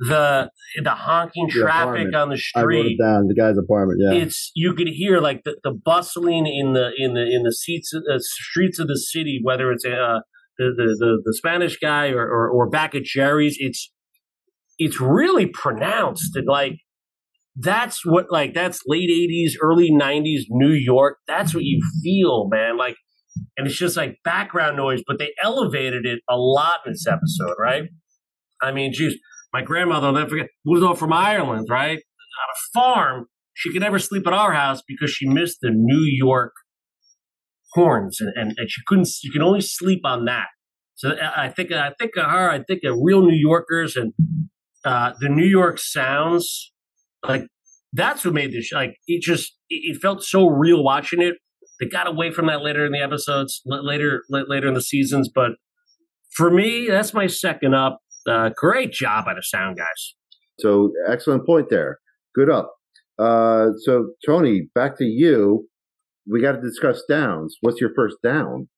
The 0.00 0.50
the 0.82 0.90
honking 0.90 1.46
The 1.46 1.60
traffic 1.60 2.08
apartment. 2.08 2.14
on 2.14 2.28
the 2.30 2.42
I 2.54 2.62
wrote 2.62 2.72
street. 2.80 2.96
it 2.98 3.02
down. 3.02 3.26
The 3.28 3.34
guy's 3.34 3.56
apartment. 3.58 4.00
Yeah. 4.02 4.18
It's 4.22 4.50
you 4.54 4.74
could 4.74 4.88
hear 4.88 5.20
like 5.20 5.42
the, 5.44 5.56
the 5.64 5.72
bustling 5.72 6.46
in 6.46 6.72
the 6.74 6.90
in 6.96 7.14
the 7.14 7.22
in 7.22 7.42
the 7.44 7.52
seats 7.52 7.92
uh, 7.94 8.18
streets 8.18 8.78
of 8.78 8.88
the 8.88 8.98
city, 8.98 9.40
whether 9.42 9.70
it's 9.72 9.84
uh, 9.84 10.20
the, 10.58 10.72
the 10.76 10.96
the 10.98 11.22
the 11.24 11.34
Spanish 11.34 11.78
guy 11.78 12.08
or, 12.10 12.22
or 12.22 12.48
or 12.50 12.68
back 12.68 12.94
at 12.94 13.04
Jerry's. 13.04 13.56
It's 13.58 13.90
it's 14.78 15.00
really 15.00 15.46
pronounced 15.46 16.36
and 16.36 16.46
like 16.46 16.74
that's 17.58 18.04
what 18.04 18.26
like 18.30 18.52
that's 18.52 18.80
late 18.86 19.08
80s 19.08 19.52
early 19.62 19.90
90s 19.90 20.42
new 20.50 20.72
york 20.72 21.16
that's 21.26 21.54
what 21.54 21.64
you 21.64 21.80
feel 22.02 22.46
man 22.50 22.76
like 22.76 22.96
and 23.56 23.66
it's 23.66 23.78
just 23.78 23.96
like 23.96 24.18
background 24.22 24.76
noise 24.76 25.00
but 25.06 25.18
they 25.18 25.30
elevated 25.42 26.04
it 26.04 26.20
a 26.28 26.36
lot 26.36 26.80
in 26.84 26.92
this 26.92 27.06
episode 27.06 27.54
right 27.58 27.84
i 28.62 28.70
mean 28.70 28.92
geez 28.92 29.14
my 29.56 29.62
grandmother 29.62 30.06
i'll 30.06 30.12
never 30.12 30.30
forget 30.30 30.48
moved 30.64 30.84
over 30.84 30.96
from 30.96 31.12
ireland 31.12 31.66
right 31.70 31.98
on 31.98 32.48
a 32.54 32.58
farm 32.74 33.26
she 33.54 33.72
could 33.72 33.82
never 33.82 33.98
sleep 33.98 34.26
at 34.26 34.32
our 34.32 34.52
house 34.52 34.82
because 34.86 35.10
she 35.10 35.26
missed 35.26 35.58
the 35.62 35.70
new 35.72 36.04
york 36.04 36.52
horns 37.72 38.20
and, 38.20 38.32
and, 38.36 38.54
and 38.56 38.70
she 38.70 38.80
couldn't 38.86 39.06
she 39.06 39.30
could 39.30 39.42
only 39.42 39.60
sleep 39.60 40.00
on 40.04 40.24
that 40.24 40.46
so 40.94 41.10
i 41.10 41.44
I 41.44 41.48
think 41.48 41.72
i 41.72 41.92
think 41.98 42.16
of 42.16 42.30
her 42.30 42.50
i 42.50 42.62
think 42.62 42.80
of 42.84 42.96
real 43.00 43.22
new 43.22 43.36
yorkers 43.36 43.96
and 43.96 44.12
uh, 44.86 45.12
the 45.18 45.28
New 45.28 45.44
York 45.44 45.80
sounds, 45.80 46.72
like 47.26 47.42
that's 47.92 48.24
what 48.24 48.32
made 48.32 48.52
this. 48.52 48.70
Like 48.72 48.96
it 49.08 49.20
just, 49.20 49.52
it 49.68 50.00
felt 50.00 50.22
so 50.22 50.46
real 50.48 50.84
watching 50.84 51.20
it. 51.20 51.34
They 51.80 51.88
got 51.88 52.06
away 52.06 52.30
from 52.30 52.46
that 52.46 52.62
later 52.62 52.86
in 52.86 52.92
the 52.92 53.02
episodes, 53.02 53.60
later 53.66 54.22
later 54.30 54.68
in 54.68 54.74
the 54.74 54.80
seasons. 54.80 55.28
But 55.34 55.52
for 56.30 56.50
me, 56.50 56.86
that's 56.88 57.12
my 57.12 57.26
second 57.26 57.74
up. 57.74 57.98
Uh, 58.28 58.50
great 58.56 58.92
job 58.92 59.24
by 59.24 59.34
the 59.34 59.42
sound 59.42 59.76
guys. 59.76 60.14
So 60.60 60.92
excellent 61.08 61.46
point 61.46 61.68
there. 61.70 61.98
Good 62.34 62.50
up. 62.50 62.72
Uh, 63.18 63.68
so 63.84 64.10
Tony, 64.24 64.68
back 64.74 64.98
to 64.98 65.04
you. 65.04 65.66
We 66.30 66.40
got 66.42 66.52
to 66.52 66.60
discuss 66.60 67.02
downs. 67.08 67.56
What's 67.60 67.80
your 67.80 67.90
first 67.94 68.16
down? 68.22 68.68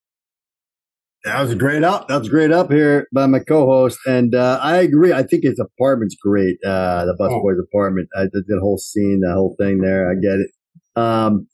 That 1.25 1.41
was 1.41 1.51
a 1.51 1.55
great 1.55 1.83
up. 1.83 2.07
That 2.07 2.19
was 2.19 2.27
a 2.27 2.31
great 2.31 2.51
up 2.51 2.71
here 2.71 3.07
by 3.13 3.25
my 3.25 3.39
co-host, 3.39 3.99
and 4.05 4.33
uh, 4.33 4.57
I 4.61 4.77
agree. 4.77 5.11
I 5.11 5.23
think 5.23 5.43
his 5.43 5.59
apartment's 5.59 6.15
great. 6.15 6.55
Uh, 6.65 7.05
the 7.05 7.15
busboy's 7.19 7.59
apartment. 7.59 8.07
I 8.15 8.21
did 8.21 8.45
the 8.47 8.59
whole 8.61 8.77
scene, 8.77 9.19
the 9.21 9.33
whole 9.33 9.55
thing 9.59 9.81
there. 9.81 10.09
I 10.09 10.13
get 10.13 10.39
it. 10.39 10.51
Um, 10.95 11.47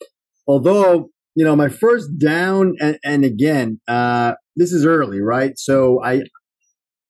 although 0.48 1.10
you 1.36 1.44
know, 1.44 1.56
my 1.56 1.70
first 1.70 2.18
down, 2.18 2.76
and, 2.80 2.98
and 3.04 3.26
again, 3.26 3.80
uh, 3.88 4.34
this 4.56 4.72
is 4.72 4.86
early, 4.86 5.20
right? 5.20 5.52
So 5.58 6.02
I 6.04 6.22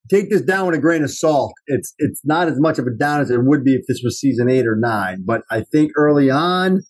take 0.10 0.30
this 0.30 0.42
down 0.42 0.68
with 0.68 0.75
a 0.75 0.81
grain 0.81 1.04
of 1.04 1.12
salt. 1.12 1.54
It's 1.68 1.94
it's 1.98 2.22
not 2.24 2.48
as 2.48 2.60
much 2.60 2.80
of 2.80 2.86
a 2.86 2.92
down 2.98 3.22
as 3.22 3.30
it 3.30 3.44
would 3.44 3.63
be 3.63 3.75
if 3.75 3.81
this 3.88 4.02
was 4.04 4.19
season 4.19 4.50
eight 4.50 4.68
or 4.68 4.75
nine. 4.75 5.24
But 5.25 5.42
I 5.50 5.62
think 5.62 5.92
early 5.98 6.30
on, 6.30 6.81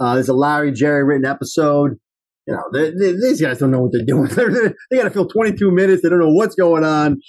uh, 0.00 0.14
there's 0.14 0.28
a 0.28 0.34
Larry 0.34 0.72
Jerry 0.72 1.04
written 1.04 1.24
episode 1.24 1.98
you 2.46 2.54
know, 2.54 2.62
they, 2.72 2.90
they, 2.90 3.12
these 3.12 3.40
guys 3.40 3.58
don't 3.58 3.70
know 3.70 3.80
what 3.80 3.92
they're 3.92 4.04
doing. 4.04 4.26
they 4.90 4.96
got 4.96 5.04
to 5.04 5.10
fill 5.10 5.28
22 5.28 5.70
minutes. 5.70 6.02
They 6.02 6.08
don't 6.08 6.18
know 6.18 6.32
what's 6.32 6.54
going 6.54 6.84
on. 6.84 7.20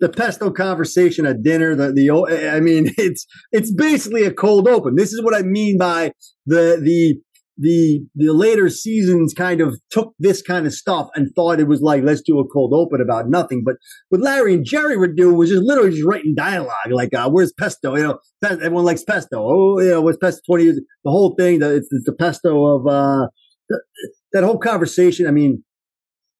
The 0.00 0.08
pesto 0.08 0.50
conversation 0.50 1.24
at 1.24 1.42
dinner. 1.42 1.74
The 1.74 1.92
the 1.92 2.50
I 2.52 2.60
mean, 2.60 2.92
it's 2.98 3.26
it's 3.52 3.72
basically 3.72 4.24
a 4.24 4.32
cold 4.32 4.68
open. 4.68 4.96
This 4.96 5.12
is 5.12 5.22
what 5.22 5.34
I 5.34 5.42
mean 5.42 5.78
by 5.78 6.12
the 6.46 6.80
the 6.82 7.16
the 7.56 8.06
the 8.14 8.32
later 8.32 8.68
seasons 8.68 9.34
kind 9.34 9.60
of 9.60 9.78
took 9.90 10.14
this 10.18 10.42
kind 10.42 10.66
of 10.66 10.72
stuff 10.72 11.08
and 11.14 11.28
thought 11.34 11.60
it 11.60 11.68
was 11.68 11.80
like 11.80 12.02
let's 12.02 12.22
do 12.22 12.38
a 12.38 12.48
cold 12.48 12.72
open 12.74 13.00
about 13.00 13.28
nothing. 13.28 13.62
But 13.64 13.76
what 14.08 14.20
Larry 14.20 14.54
and 14.54 14.64
Jerry 14.64 14.96
would 14.96 15.16
do 15.16 15.32
was 15.34 15.50
just 15.50 15.62
literally 15.62 15.90
just 15.90 16.04
writing 16.04 16.34
dialogue 16.36 16.90
like, 16.90 17.14
uh, 17.14 17.30
"Where's 17.30 17.52
pesto?" 17.52 17.96
You 17.96 18.02
know, 18.02 18.18
everyone 18.42 18.84
likes 18.84 19.04
pesto. 19.04 19.38
Oh, 19.38 19.80
you 19.80 19.90
know, 19.90 20.00
what's 20.02 20.18
pesto? 20.18 20.40
Twenty 20.46 20.64
years. 20.64 20.80
The 21.04 21.10
whole 21.10 21.34
thing. 21.38 21.60
The, 21.60 21.76
it's, 21.76 21.88
it's 21.90 22.06
the 22.06 22.14
pesto 22.14 22.64
of. 22.64 22.86
uh 22.86 23.26
that 24.32 24.44
whole 24.44 24.58
conversation, 24.58 25.26
I 25.26 25.30
mean, 25.30 25.64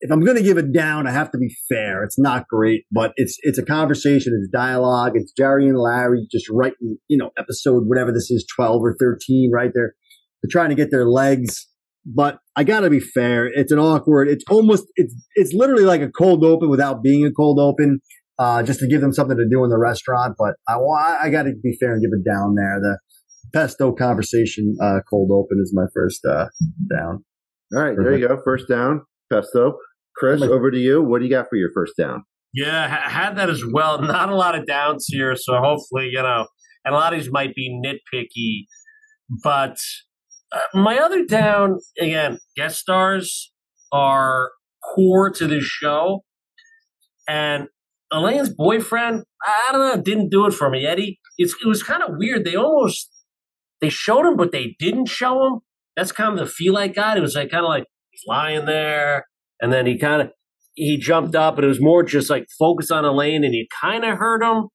if 0.00 0.11
I'm 0.11 0.21
going 0.21 0.37
to 0.37 0.42
give 0.42 0.59
it 0.59 0.73
down, 0.73 1.06
I 1.06 1.12
have 1.12 1.30
to 1.30 1.38
be 1.38 1.56
fair. 1.68 2.02
It's 2.04 2.18
not 2.18 2.47
great, 2.49 2.83
but 2.92 3.12
it's 3.16 3.38
it's 3.42 3.59
a 3.59 3.64
conversation. 3.64 4.38
It's 4.38 4.50
dialogue. 4.52 5.12
It's 5.14 5.33
Jerry 5.33 5.66
and 5.68 5.78
Larry 5.78 6.26
just 6.30 6.50
writing, 6.50 6.99
you 7.09 7.16
know, 7.16 7.30
episode 7.38 7.85
whatever 7.87 8.12
this 8.12 8.30
is, 8.30 8.47
twelve 8.54 8.83
or 8.83 8.94
thirteen, 9.00 9.50
right 9.54 9.71
there. 9.75 9.94
They're 10.45 10.61
trying 10.61 10.69
to 10.69 10.75
get 10.75 10.91
their 10.91 11.07
legs, 11.09 11.67
but 12.05 12.37
I 12.55 12.65
got 12.65 12.81
to 12.81 12.91
be 12.91 13.01
fair. 13.01 13.47
It's 13.47 13.73
an 13.73 13.79
awkward. 13.79 14.29
It's 14.29 14.45
almost 14.51 14.85
it's 14.97 15.15
it's 15.37 15.55
literally 15.55 15.85
like 15.85 16.03
a 16.03 16.11
cold 16.11 16.45
open 16.45 16.69
without 16.69 17.03
being 17.03 17.25
a 17.25 17.33
cold 17.33 17.59
open, 17.59 18.01
uh, 18.39 18.63
just 18.63 18.81
to 18.81 18.87
give 18.87 19.01
them 19.01 19.13
something 19.13 19.39
to 19.39 19.49
do 19.51 19.65
in 19.65 19.71
the 19.71 19.79
restaurant. 19.79 20.35
But 20.39 20.57
I 20.69 20.77
I 21.23 21.31
got 21.31 21.45
to 21.45 21.53
be 21.63 21.75
fair 21.81 21.95
and 21.95 22.03
give 22.03 22.11
it 22.13 22.31
down 22.31 22.57
there. 22.57 22.79
The 22.79 22.99
pesto 23.55 23.93
conversation 23.93 24.77
uh, 24.83 24.99
cold 25.09 25.31
open 25.33 25.59
is 25.63 25.73
my 25.75 25.87
first 25.95 26.21
uh, 26.27 26.49
down. 26.95 27.25
All 27.75 27.83
right, 27.83 27.97
there 27.97 28.15
you 28.19 28.29
go. 28.29 28.39
First 28.45 28.69
down, 28.69 29.01
pesto. 29.33 29.79
Chris, 30.15 30.43
over 30.43 30.71
to 30.71 30.79
you. 30.79 31.03
What 31.03 31.21
do 31.21 31.25
you 31.25 31.31
got 31.31 31.49
for 31.49 31.57
your 31.57 31.71
first 31.73 31.95
down? 31.97 32.25
Yeah, 32.53 32.87
ha- 32.87 33.09
had 33.09 33.37
that 33.39 33.49
as 33.49 33.65
well. 33.65 34.01
Not 34.03 34.29
a 34.29 34.37
lot 34.37 34.55
of 34.57 34.67
downs 34.67 35.07
here, 35.09 35.35
so 35.37 35.55
hopefully, 35.55 36.11
you 36.13 36.23
know, 36.23 36.47
and 36.85 36.95
a 36.95 36.99
lot 36.99 37.15
of 37.15 37.21
these 37.21 37.33
might 37.33 37.55
be 37.55 37.81
nitpicky. 37.83 38.67
But 39.43 39.79
my 40.75 40.99
other 40.99 41.25
down, 41.25 41.78
again, 41.99 42.38
guest 42.56 42.78
stars 42.78 43.52
are 43.92 44.50
core 44.94 45.30
to 45.30 45.46
this 45.46 45.64
show. 45.64 46.25
And 47.28 47.68
Elaine's 48.12 48.50
boyfriend, 48.50 49.25
I 49.42 49.73
don't 49.73 49.80
know, 49.80 50.02
didn't 50.02 50.30
do 50.30 50.46
it 50.46 50.52
for 50.52 50.70
me, 50.70 50.87
Eddie. 50.87 51.18
It's, 51.38 51.54
it 51.64 51.66
was 51.66 51.82
kind 51.82 52.02
of 52.02 52.16
weird. 52.18 52.44
They 52.44 52.54
almost 52.54 53.11
they 53.80 53.88
showed 53.88 54.26
him, 54.26 54.37
but 54.37 54.52
they 54.52 54.76
didn't 54.78 55.06
show 55.06 55.46
him. 55.46 55.61
That's 55.96 56.12
kind 56.12 56.32
of 56.32 56.38
the 56.38 56.50
feel 56.50 56.76
I 56.76 56.88
got. 56.88 57.16
It 57.18 57.20
was 57.20 57.34
like 57.34 57.50
kind 57.50 57.64
of 57.64 57.68
like 57.68 57.84
he's 58.11 58.23
lying 58.26 58.66
there, 58.66 59.26
and 59.61 59.73
then 59.73 59.87
he 59.87 59.99
kind 59.99 60.23
of 60.23 60.30
he 60.75 60.96
jumped 60.96 61.34
up, 61.34 61.56
and 61.56 61.64
it 61.64 61.68
was 61.68 61.82
more 61.82 62.02
just 62.02 62.30
like 62.30 62.46
focus 62.58 62.90
on 62.90 63.04
Elaine, 63.04 63.44
and 63.44 63.54
you 63.54 63.66
kind 63.80 64.04
of 64.04 64.18
heard 64.18 64.42
him. 64.42 64.68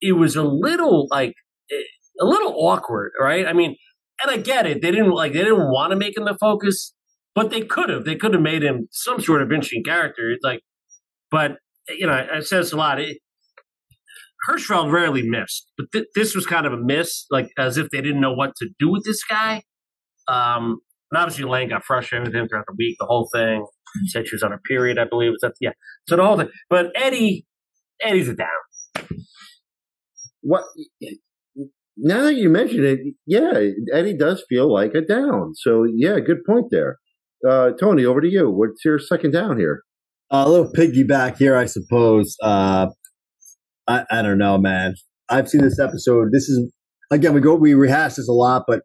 It 0.00 0.12
was 0.12 0.36
a 0.36 0.42
little 0.42 1.06
like 1.10 1.34
eh, 1.72 1.76
a 2.20 2.24
little 2.24 2.54
awkward, 2.56 3.12
right? 3.20 3.46
I 3.46 3.52
mean, 3.52 3.76
and 4.22 4.30
I 4.30 4.36
get 4.36 4.66
it. 4.66 4.82
They 4.82 4.90
didn't 4.90 5.10
like 5.10 5.32
they 5.32 5.40
didn't 5.40 5.70
want 5.70 5.90
to 5.92 5.96
make 5.96 6.16
him 6.16 6.24
the 6.24 6.36
focus, 6.38 6.94
but 7.34 7.50
they 7.50 7.62
could 7.62 7.88
have. 7.88 8.04
They 8.04 8.16
could 8.16 8.34
have 8.34 8.42
made 8.42 8.62
him 8.62 8.88
some 8.90 9.20
sort 9.20 9.42
of 9.42 9.52
interesting 9.52 9.84
character. 9.84 10.30
It's 10.30 10.44
like, 10.44 10.60
but 11.30 11.56
you 11.88 12.06
know, 12.06 12.26
it 12.32 12.46
says 12.46 12.72
a 12.72 12.76
lot. 12.76 13.00
It, 13.00 13.18
Hirschfeld 14.48 14.90
rarely 14.90 15.22
missed, 15.22 15.70
but 15.76 15.92
th- 15.92 16.06
this 16.14 16.34
was 16.34 16.46
kind 16.46 16.66
of 16.66 16.72
a 16.72 16.78
miss, 16.78 17.26
like 17.30 17.50
as 17.58 17.76
if 17.76 17.90
they 17.90 18.00
didn't 18.00 18.20
know 18.20 18.32
what 18.32 18.56
to 18.56 18.68
do 18.78 18.90
with 18.90 19.04
this 19.04 19.22
guy. 19.22 19.62
Um, 20.28 20.80
and 21.10 21.20
obviously, 21.20 21.44
Lane 21.44 21.68
got 21.68 21.84
frustrated 21.84 22.28
with 22.28 22.34
him 22.34 22.48
throughout 22.48 22.64
the 22.66 22.74
week, 22.78 22.96
the 22.98 23.06
whole 23.06 23.28
thing. 23.32 23.66
Said 24.06 24.28
she 24.28 24.36
was 24.36 24.42
on 24.42 24.52
a 24.52 24.58
period, 24.58 24.98
I 24.98 25.04
believe. 25.04 25.32
Was 25.32 25.40
that 25.42 25.54
yeah? 25.60 25.72
So 26.08 26.16
the 26.16 26.24
whole 26.24 26.36
thing. 26.36 26.48
But 26.68 26.92
Eddie, 26.94 27.44
Eddie's 28.00 28.28
a 28.28 28.34
down. 28.34 28.48
What? 30.42 30.64
Now 32.02 32.22
that 32.22 32.34
you 32.34 32.48
mention 32.48 32.84
it, 32.84 32.98
yeah, 33.26 33.52
Eddie 33.92 34.16
does 34.16 34.44
feel 34.48 34.72
like 34.72 34.94
a 34.94 35.00
down. 35.00 35.52
So 35.54 35.84
yeah, 35.84 36.18
good 36.20 36.44
point 36.46 36.66
there. 36.70 36.98
Uh, 37.48 37.70
Tony, 37.78 38.04
over 38.04 38.20
to 38.20 38.28
you. 38.28 38.50
What's 38.50 38.84
your 38.84 38.98
second 38.98 39.32
down 39.32 39.58
here? 39.58 39.82
A 40.30 40.48
little 40.48 40.70
piggyback 40.72 41.36
here, 41.36 41.56
I 41.56 41.66
suppose. 41.66 42.36
Uh, 42.42 42.88
I, 43.86 44.04
I 44.10 44.22
don't 44.22 44.38
know, 44.38 44.58
man. 44.58 44.94
I've 45.28 45.48
seen 45.48 45.62
this 45.62 45.78
episode. 45.78 46.28
This 46.32 46.48
is 46.48 46.72
again, 47.10 47.34
we 47.34 47.40
go, 47.40 47.54
we 47.54 47.74
rehash 47.74 48.14
this 48.14 48.28
a 48.28 48.32
lot, 48.32 48.64
but 48.66 48.82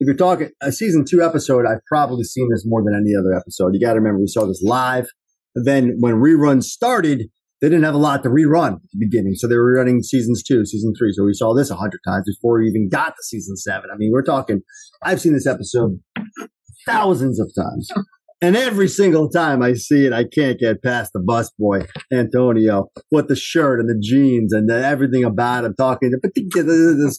if 0.00 0.06
you're 0.06 0.16
talking 0.16 0.50
a 0.60 0.72
season 0.72 1.04
two 1.08 1.22
episode, 1.22 1.66
I've 1.66 1.84
probably 1.88 2.24
seen 2.24 2.48
this 2.50 2.64
more 2.66 2.82
than 2.82 2.94
any 2.94 3.14
other 3.16 3.34
episode. 3.34 3.74
You 3.74 3.80
got 3.80 3.94
to 3.94 4.00
remember, 4.00 4.20
we 4.20 4.26
saw 4.26 4.46
this 4.46 4.62
live. 4.62 5.06
Then 5.54 5.96
when 6.00 6.14
reruns 6.14 6.64
started, 6.64 7.28
they 7.64 7.70
didn't 7.70 7.84
have 7.84 7.94
a 7.94 7.98
lot 7.98 8.22
to 8.22 8.28
rerun 8.28 8.74
at 8.74 8.82
the 8.92 8.98
beginning. 8.98 9.34
So 9.36 9.48
they 9.48 9.56
were 9.56 9.72
running 9.72 10.02
seasons 10.02 10.42
two, 10.42 10.66
season 10.66 10.92
three. 10.98 11.12
So 11.14 11.24
we 11.24 11.32
saw 11.32 11.54
this 11.54 11.70
a 11.70 11.76
hundred 11.76 12.00
times 12.06 12.24
before 12.26 12.58
we 12.60 12.66
even 12.68 12.90
got 12.90 13.08
to 13.16 13.22
season 13.22 13.56
seven. 13.56 13.88
I 13.90 13.96
mean, 13.96 14.10
we're 14.12 14.22
talking, 14.22 14.60
I've 15.02 15.18
seen 15.18 15.32
this 15.32 15.46
episode 15.46 15.98
thousands 16.86 17.40
of 17.40 17.50
times. 17.56 17.88
And 18.42 18.54
every 18.54 18.88
single 18.88 19.30
time 19.30 19.62
I 19.62 19.72
see 19.72 20.04
it, 20.04 20.12
I 20.12 20.24
can't 20.24 20.58
get 20.58 20.82
past 20.82 21.12
the 21.14 21.20
bus 21.20 21.50
boy, 21.58 21.86
Antonio, 22.12 22.90
with 23.10 23.28
the 23.28 23.36
shirt 23.36 23.80
and 23.80 23.88
the 23.88 23.98
jeans 23.98 24.52
and 24.52 24.68
the, 24.68 24.84
everything 24.84 25.24
about 25.24 25.64
him 25.64 25.74
talking. 25.78 26.12
But 26.20 26.32
this, 26.34 27.18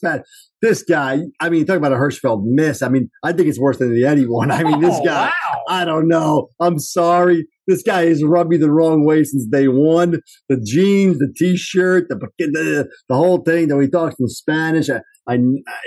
this 0.61 0.83
guy, 0.83 1.21
I 1.39 1.49
mean, 1.49 1.65
talking 1.65 1.77
about 1.83 1.93
a 1.93 1.95
Hirschfeld 1.95 2.43
miss. 2.45 2.83
I 2.83 2.89
mean, 2.89 3.09
I 3.23 3.31
think 3.33 3.47
it's 3.47 3.59
worse 3.59 3.77
than 3.79 3.95
the 3.95 4.05
Eddie 4.05 4.27
one. 4.27 4.51
I 4.51 4.63
mean, 4.63 4.81
this 4.81 4.99
Oh, 4.99 5.03
guy, 5.03 5.25
wow. 5.27 5.61
I 5.67 5.85
don't 5.85 6.07
know. 6.07 6.49
I'm 6.59 6.77
sorry. 6.77 7.47
This 7.67 7.81
guy 7.81 8.05
has 8.05 8.23
rubbed 8.23 8.49
me 8.49 8.57
the 8.57 8.71
wrong 8.71 9.05
way 9.05 9.23
since 9.23 9.45
day 9.47 9.67
one. 9.67 10.19
The 10.49 10.61
jeans, 10.63 11.19
the 11.19 11.33
t-shirt, 11.35 12.07
the 12.09 12.19
the, 12.37 12.87
the 13.09 13.15
whole 13.15 13.39
thing. 13.43 13.67
That 13.67 13.81
he 13.81 13.89
talks 13.89 14.15
in 14.19 14.27
Spanish. 14.27 14.89
I, 14.89 15.01
I, 15.27 15.37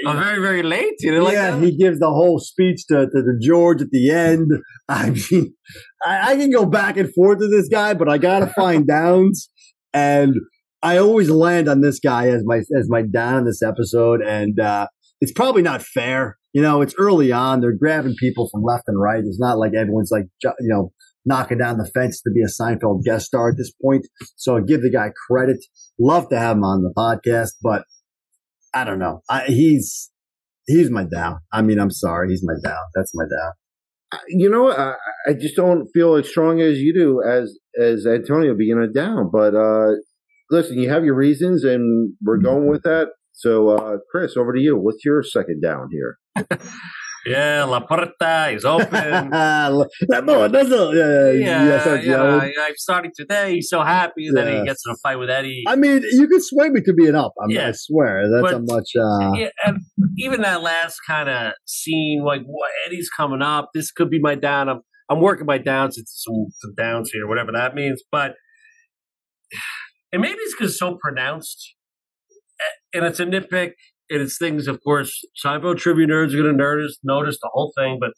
I'm 0.06 0.18
very, 0.18 0.40
very 0.40 0.62
late. 0.62 0.94
You 1.00 1.14
know, 1.14 1.30
yeah, 1.30 1.52
that? 1.52 1.62
he 1.62 1.76
gives 1.76 2.00
the 2.00 2.08
whole 2.08 2.40
speech 2.40 2.86
to, 2.88 3.06
to 3.06 3.22
the 3.22 3.38
George 3.40 3.80
at 3.80 3.90
the 3.90 4.10
end. 4.10 4.50
I 4.88 5.10
mean, 5.10 5.54
I, 6.04 6.32
I 6.32 6.36
can 6.36 6.50
go 6.50 6.66
back 6.66 6.96
and 6.96 7.12
forth 7.14 7.38
with 7.38 7.52
this 7.52 7.68
guy, 7.68 7.94
but 7.94 8.08
I 8.08 8.18
gotta 8.18 8.46
find 8.56 8.86
downs, 8.86 9.48
and 9.92 10.34
I 10.82 10.98
always 10.98 11.30
land 11.30 11.68
on 11.68 11.80
this 11.80 12.00
guy 12.00 12.28
as 12.28 12.42
my 12.44 12.58
as 12.76 12.88
my 12.88 13.02
down 13.02 13.38
in 13.38 13.44
this 13.44 13.62
episode, 13.62 14.20
and 14.20 14.58
uh, 14.58 14.88
it's 15.20 15.32
probably 15.32 15.62
not 15.62 15.82
fair. 15.82 16.36
You 16.52 16.62
know, 16.62 16.80
it's 16.82 16.94
early 16.98 17.30
on; 17.30 17.60
they're 17.60 17.76
grabbing 17.76 18.14
people 18.18 18.48
from 18.50 18.62
left 18.62 18.84
and 18.88 19.00
right. 19.00 19.22
It's 19.24 19.40
not 19.40 19.58
like 19.58 19.72
everyone's 19.74 20.10
like 20.10 20.24
you 20.42 20.54
know 20.68 20.92
knocking 21.28 21.58
down 21.58 21.78
the 21.78 21.90
fence 21.94 22.20
to 22.22 22.30
be 22.30 22.40
a 22.40 22.46
Seinfeld 22.46 23.04
guest 23.04 23.26
star 23.26 23.50
at 23.50 23.56
this 23.56 23.72
point. 23.82 24.06
So 24.36 24.56
I 24.56 24.60
give 24.60 24.82
the 24.82 24.90
guy 24.90 25.10
credit. 25.28 25.64
Love 26.00 26.28
to 26.30 26.38
have 26.38 26.56
him 26.56 26.64
on 26.64 26.82
the 26.82 26.92
podcast, 26.96 27.50
but 27.62 27.84
I 28.74 28.84
don't 28.84 28.98
know. 28.98 29.20
I, 29.28 29.44
he's 29.44 30.10
he's 30.66 30.90
my 30.90 31.04
down. 31.04 31.40
I 31.52 31.62
mean, 31.62 31.78
I'm 31.78 31.90
sorry, 31.90 32.30
he's 32.30 32.44
my 32.44 32.54
down. 32.62 32.82
That's 32.94 33.12
my 33.14 33.24
down. 33.24 33.52
You 34.28 34.48
know, 34.48 34.70
I, 34.72 34.94
I 35.28 35.34
just 35.34 35.54
don't 35.54 35.86
feel 35.92 36.14
as 36.14 36.28
strong 36.28 36.60
as 36.60 36.78
you 36.78 36.94
do 36.94 37.22
as 37.22 37.58
as 37.78 38.06
Antonio 38.06 38.54
being 38.56 38.78
a 38.78 38.88
down. 38.88 39.30
But 39.30 39.54
uh, 39.54 39.92
listen, 40.50 40.78
you 40.78 40.88
have 40.88 41.04
your 41.04 41.14
reasons, 41.14 41.62
and 41.62 42.14
we're 42.22 42.38
going 42.38 42.68
with 42.68 42.82
that. 42.84 43.08
So, 43.32 43.68
uh, 43.68 43.98
Chris, 44.10 44.36
over 44.36 44.52
to 44.52 44.60
you. 44.60 44.76
What's 44.76 45.04
your 45.04 45.22
second 45.22 45.62
down 45.62 45.90
here? 45.92 46.18
yeah, 47.28 47.64
La 47.64 47.80
Puerta 47.80 48.48
is 48.52 48.64
open. 48.64 48.88
that 48.90 50.22
boy 50.26 50.48
does 50.48 50.70
it. 50.70 50.96
Yeah, 50.96 51.30
yeah, 51.32 51.64
yeah, 51.68 51.80
starts 51.80 52.04
you 52.04 52.10
know, 52.12 52.24
yelling. 52.38 52.52
I- 52.58 52.66
I'm 52.68 52.74
starting 52.76 53.12
today. 53.14 53.54
He's 53.54 53.68
so 53.68 53.82
happy. 53.82 54.28
that 54.34 54.46
Yeah. 54.46 54.60
he 54.60 54.64
gets 54.66 54.82
in 54.86 54.92
a 54.92 54.96
fight 55.02 55.16
with 55.16 55.30
Eddie. 55.30 55.64
I 55.66 55.76
mean, 55.76 56.02
you 56.12 56.26
could 56.28 56.42
sway 56.42 56.68
me 56.70 56.80
to 56.82 56.92
being 56.92 57.14
up. 57.14 57.32
I, 57.42 57.46
mean, 57.46 57.56
Yeah. 57.56 57.68
I 57.68 57.72
swear. 57.74 58.28
That's 58.30 58.42
But- 58.42 58.52
how 58.52 58.76
much. 58.76 58.90
Uh, 58.96 59.32
yeah, 59.34 59.48
and 59.64 59.78
even 60.18 60.40
that 60.42 60.62
last 60.62 60.98
kind 61.06 61.28
of 61.28 61.52
scene, 61.66 62.22
like 62.24 62.42
what 62.44 62.70
Eddie's 62.86 63.10
coming 63.10 63.42
up, 63.42 63.70
this 63.74 63.90
could 63.92 64.10
be 64.10 64.18
my 64.20 64.34
down. 64.34 64.68
I'm 64.68 64.80
I'm 65.10 65.20
working 65.20 65.46
my 65.46 65.56
downs 65.58 65.96
into 65.96 66.10
some, 66.10 66.48
some 66.60 66.74
downs 66.76 67.10
here, 67.12 67.26
whatever 67.26 67.50
that 67.52 67.74
means. 67.74 68.02
But 68.12 68.34
and 70.12 70.22
maybe 70.22 70.36
it's 70.38 70.54
because 70.54 70.70
it's 70.72 70.78
so 70.78 70.98
pronounced, 71.00 71.74
eh, 72.60 72.98
and 72.98 73.06
it's 73.06 73.20
a 73.20 73.24
nitpick, 73.26 73.72
and 74.10 74.20
it's 74.22 74.38
things. 74.38 74.66
Of 74.68 74.80
course, 74.82 75.12
Seinfeld 75.44 75.78
trivia 75.78 76.06
nerds 76.06 76.32
are 76.34 76.42
going 76.42 76.52
to 76.52 76.52
notice 76.52 76.98
notice 77.02 77.38
the 77.40 77.50
whole 77.52 77.72
thing, 77.76 77.98
but 78.00 78.10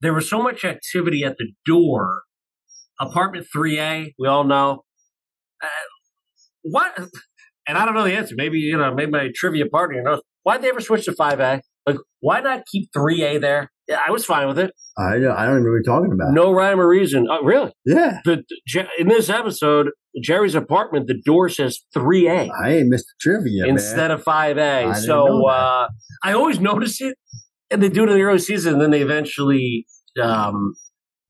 there 0.00 0.12
was 0.14 0.28
so 0.28 0.42
much 0.42 0.64
activity 0.64 1.24
at 1.24 1.36
the 1.38 1.52
door. 1.66 2.22
Apartment 3.00 3.46
3A, 3.54 4.12
we 4.18 4.28
all 4.28 4.44
know. 4.44 4.82
Uh, 5.62 5.66
what? 6.62 6.92
And 7.66 7.78
I 7.78 7.84
don't 7.84 7.94
know 7.94 8.04
the 8.04 8.14
answer. 8.16 8.34
Maybe 8.36 8.58
you 8.58 8.76
know, 8.76 8.94
maybe 8.94 9.10
my 9.12 9.30
trivia 9.34 9.66
partner 9.66 10.02
knows. 10.02 10.20
Why'd 10.42 10.62
they 10.62 10.68
ever 10.68 10.80
switch 10.80 11.04
to 11.04 11.12
5A? 11.12 11.60
Like, 11.86 11.96
why 12.20 12.40
not 12.40 12.62
keep 12.70 12.90
3A 12.96 13.40
there? 13.40 13.70
Yeah, 13.88 14.00
I 14.06 14.10
was 14.10 14.24
fine 14.24 14.46
with 14.48 14.58
it. 14.58 14.72
I, 14.98 15.18
don't- 15.18 15.36
I 15.36 15.44
don't 15.46 15.54
even 15.60 15.64
know 15.64 15.70
what 15.70 15.74
you're 15.74 15.82
talking 15.82 16.12
about. 16.12 16.32
No 16.32 16.52
rhyme 16.52 16.80
or 16.80 16.88
reason. 16.88 17.26
Oh, 17.30 17.42
really? 17.42 17.72
Yeah. 17.84 18.20
The, 18.24 18.42
in 18.98 19.08
this 19.08 19.28
episode, 19.28 19.90
Jerry's 20.20 20.54
apartment, 20.54 21.06
the 21.06 21.20
door 21.24 21.48
says 21.48 21.80
3A 21.96 22.50
I 22.64 22.70
ain't 22.70 22.88
missed 22.88 23.06
the 23.06 23.14
trivia, 23.30 23.66
instead 23.66 24.08
man. 24.08 24.10
of 24.12 24.24
5A. 24.24 24.82
didn't 24.82 24.94
So 24.96 25.46
uh, 25.46 25.88
I 26.22 26.32
always 26.32 26.60
notice 26.60 27.00
it, 27.00 27.16
and 27.70 27.82
they 27.82 27.88
do 27.88 28.04
it 28.04 28.10
in 28.10 28.16
the 28.16 28.22
early 28.22 28.38
season, 28.38 28.74
and 28.74 28.82
then 28.82 28.90
they 28.90 29.00
eventually 29.00 29.86
um, 30.22 30.74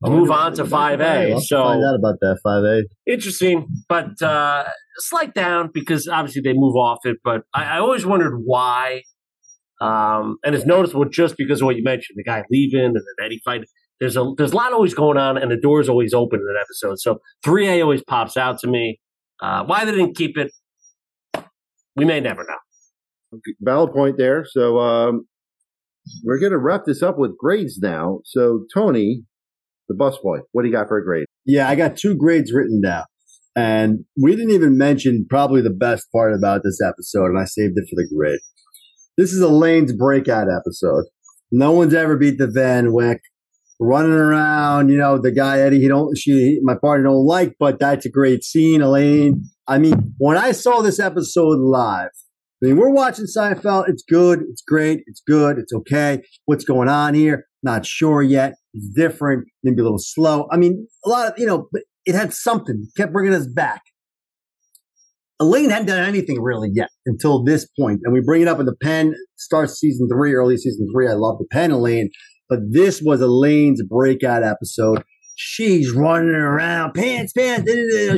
move 0.02 0.30
on 0.30 0.54
to 0.54 0.64
5A. 0.64 1.32
I'll 1.34 1.40
So 1.40 1.62
find 1.62 1.84
out 1.84 1.94
about 1.94 2.16
that 2.20 2.38
5A. 2.44 2.82
interesting, 3.06 3.68
but 3.88 4.20
uh, 4.20 4.64
slight 4.96 5.34
down 5.34 5.70
because 5.72 6.08
obviously 6.08 6.42
they 6.42 6.52
move 6.54 6.74
off 6.76 6.98
it. 7.04 7.18
But 7.22 7.42
I, 7.54 7.76
I 7.76 7.78
always 7.78 8.04
wondered 8.04 8.36
why. 8.44 9.02
Um, 9.80 10.36
and 10.44 10.54
it's 10.54 10.64
noticeable 10.64 11.06
just 11.06 11.36
because 11.36 11.60
of 11.60 11.66
what 11.66 11.74
you 11.76 11.82
mentioned, 11.82 12.16
the 12.16 12.22
guy 12.22 12.44
leaving 12.50 12.84
and 12.84 12.94
then 12.94 13.24
Eddie 13.26 13.40
fight. 13.44 13.62
There's 14.02 14.16
a 14.16 14.32
there's 14.36 14.50
a 14.50 14.56
lot 14.56 14.72
always 14.72 14.94
going 14.94 15.16
on, 15.16 15.38
and 15.38 15.48
the 15.48 15.56
door's 15.56 15.88
always 15.88 16.12
open 16.12 16.40
in 16.40 16.46
an 16.48 16.60
episode. 16.60 16.98
So 16.98 17.20
3A 17.46 17.80
always 17.84 18.02
pops 18.02 18.36
out 18.36 18.58
to 18.58 18.66
me. 18.66 18.98
Uh, 19.40 19.62
why 19.62 19.84
they 19.84 19.92
didn't 19.92 20.16
keep 20.16 20.36
it, 20.36 20.50
we 21.94 22.04
may 22.04 22.18
never 22.18 22.42
know. 22.42 23.40
Valid 23.60 23.92
point 23.92 24.18
there. 24.18 24.44
So, 24.44 24.80
um, 24.80 25.28
we're 26.24 26.40
going 26.40 26.50
to 26.50 26.58
wrap 26.58 26.82
this 26.84 27.00
up 27.00 27.16
with 27.16 27.38
grades 27.38 27.78
now. 27.78 28.22
So, 28.24 28.64
Tony, 28.74 29.22
the 29.88 29.94
busboy, 29.94 30.40
what 30.50 30.62
do 30.62 30.68
you 30.68 30.74
got 30.74 30.88
for 30.88 30.98
a 30.98 31.04
grade? 31.04 31.26
Yeah, 31.46 31.68
I 31.68 31.76
got 31.76 31.96
two 31.96 32.16
grades 32.16 32.52
written 32.52 32.80
down. 32.82 33.04
And 33.54 34.04
we 34.20 34.32
didn't 34.32 34.50
even 34.50 34.76
mention 34.76 35.26
probably 35.30 35.60
the 35.60 35.70
best 35.70 36.10
part 36.10 36.34
about 36.34 36.62
this 36.64 36.80
episode, 36.84 37.26
and 37.26 37.38
I 37.38 37.44
saved 37.44 37.74
it 37.76 37.86
for 37.88 37.94
the 37.94 38.08
grade. 38.12 38.40
This 39.16 39.32
is 39.32 39.40
Elaine's 39.40 39.92
breakout 39.92 40.48
episode. 40.50 41.04
No 41.52 41.70
one's 41.70 41.94
ever 41.94 42.16
beat 42.16 42.38
the 42.38 42.48
Van 42.48 42.92
Wyck. 42.92 43.20
Running 43.84 44.12
around, 44.12 44.90
you 44.90 44.96
know, 44.96 45.18
the 45.18 45.32
guy 45.32 45.58
Eddie, 45.58 45.80
he 45.80 45.88
don't, 45.88 46.16
she, 46.16 46.60
my 46.62 46.76
partner 46.80 47.06
don't 47.06 47.26
like, 47.26 47.56
but 47.58 47.80
that's 47.80 48.06
a 48.06 48.10
great 48.10 48.44
scene. 48.44 48.80
Elaine, 48.80 49.42
I 49.66 49.78
mean, 49.78 50.14
when 50.18 50.36
I 50.36 50.52
saw 50.52 50.82
this 50.82 51.00
episode 51.00 51.58
live, 51.58 52.10
I 52.62 52.66
mean, 52.66 52.76
we're 52.76 52.92
watching 52.92 53.24
Seinfeld. 53.24 53.88
It's 53.88 54.04
good. 54.08 54.42
It's 54.48 54.62
great. 54.62 55.00
It's 55.08 55.20
good. 55.26 55.58
It's 55.58 55.72
okay. 55.72 56.22
What's 56.44 56.64
going 56.64 56.88
on 56.88 57.14
here? 57.14 57.46
Not 57.64 57.84
sure 57.84 58.22
yet. 58.22 58.54
It's 58.72 58.88
different. 58.94 59.48
Maybe 59.64 59.80
a 59.80 59.82
little 59.82 59.98
slow. 59.98 60.46
I 60.52 60.58
mean, 60.58 60.86
a 61.04 61.08
lot 61.08 61.32
of, 61.32 61.38
you 61.38 61.46
know, 61.46 61.68
it 62.06 62.14
had 62.14 62.32
something. 62.32 62.86
Kept 62.96 63.12
bringing 63.12 63.34
us 63.34 63.48
back. 63.48 63.82
Elaine 65.40 65.70
hadn't 65.70 65.88
done 65.88 66.08
anything 66.08 66.40
really 66.40 66.70
yet 66.72 66.88
until 67.04 67.42
this 67.42 67.66
point, 67.76 67.98
and 68.04 68.12
we 68.12 68.20
bring 68.20 68.42
it 68.42 68.48
up 68.48 68.60
in 68.60 68.66
the 68.66 68.76
pen. 68.80 69.12
Starts 69.36 69.74
season 69.74 70.08
three, 70.08 70.34
early 70.34 70.56
season 70.56 70.86
three. 70.94 71.08
I 71.08 71.14
love 71.14 71.38
the 71.38 71.46
pen, 71.50 71.72
Elaine, 71.72 72.10
but 72.52 72.70
this 72.70 73.00
was 73.00 73.22
Elaine's 73.22 73.82
breakout 73.82 74.42
episode. 74.42 75.02
she's 75.36 75.90
running 75.90 76.34
around, 76.34 76.92
pants, 76.92 77.32
pants, 77.32 77.70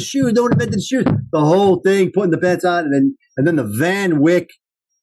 shoes, 0.04 0.32
don't 0.32 0.52
invent 0.52 0.72
the 0.72 0.80
shoes. 0.80 1.04
The 1.30 1.38
whole 1.38 1.80
thing, 1.82 2.10
putting 2.12 2.32
the 2.32 2.38
pants 2.38 2.64
on, 2.64 2.86
and 2.86 2.92
then 2.92 3.16
and 3.36 3.46
then 3.46 3.54
the 3.54 3.76
Van 3.78 4.18
Wyck, 4.18 4.48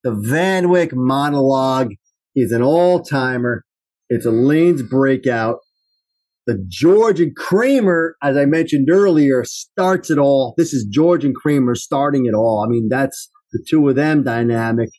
the 0.03 0.11
Van 0.11 0.67
Wyck 0.67 0.91
monologue 0.93 1.91
is 2.35 2.51
an 2.51 2.61
all 2.61 3.01
timer. 3.01 3.63
It's 4.09 4.25
Elaine's 4.25 4.83
breakout. 4.83 5.59
The 6.45 6.61
George 6.67 7.21
and 7.21 7.33
Kramer, 7.33 8.17
as 8.21 8.35
I 8.35 8.43
mentioned 8.43 8.89
earlier, 8.91 9.45
starts 9.45 10.11
it 10.11 10.17
all. 10.17 10.55
This 10.57 10.73
is 10.73 10.83
George 10.91 11.23
and 11.23 11.33
Kramer 11.33 11.75
starting 11.75 12.25
it 12.25 12.33
all. 12.33 12.65
I 12.65 12.69
mean, 12.69 12.89
that's 12.89 13.29
the 13.53 13.65
two 13.69 13.87
of 13.87 13.95
them 13.95 14.23
dynamic. 14.23 14.89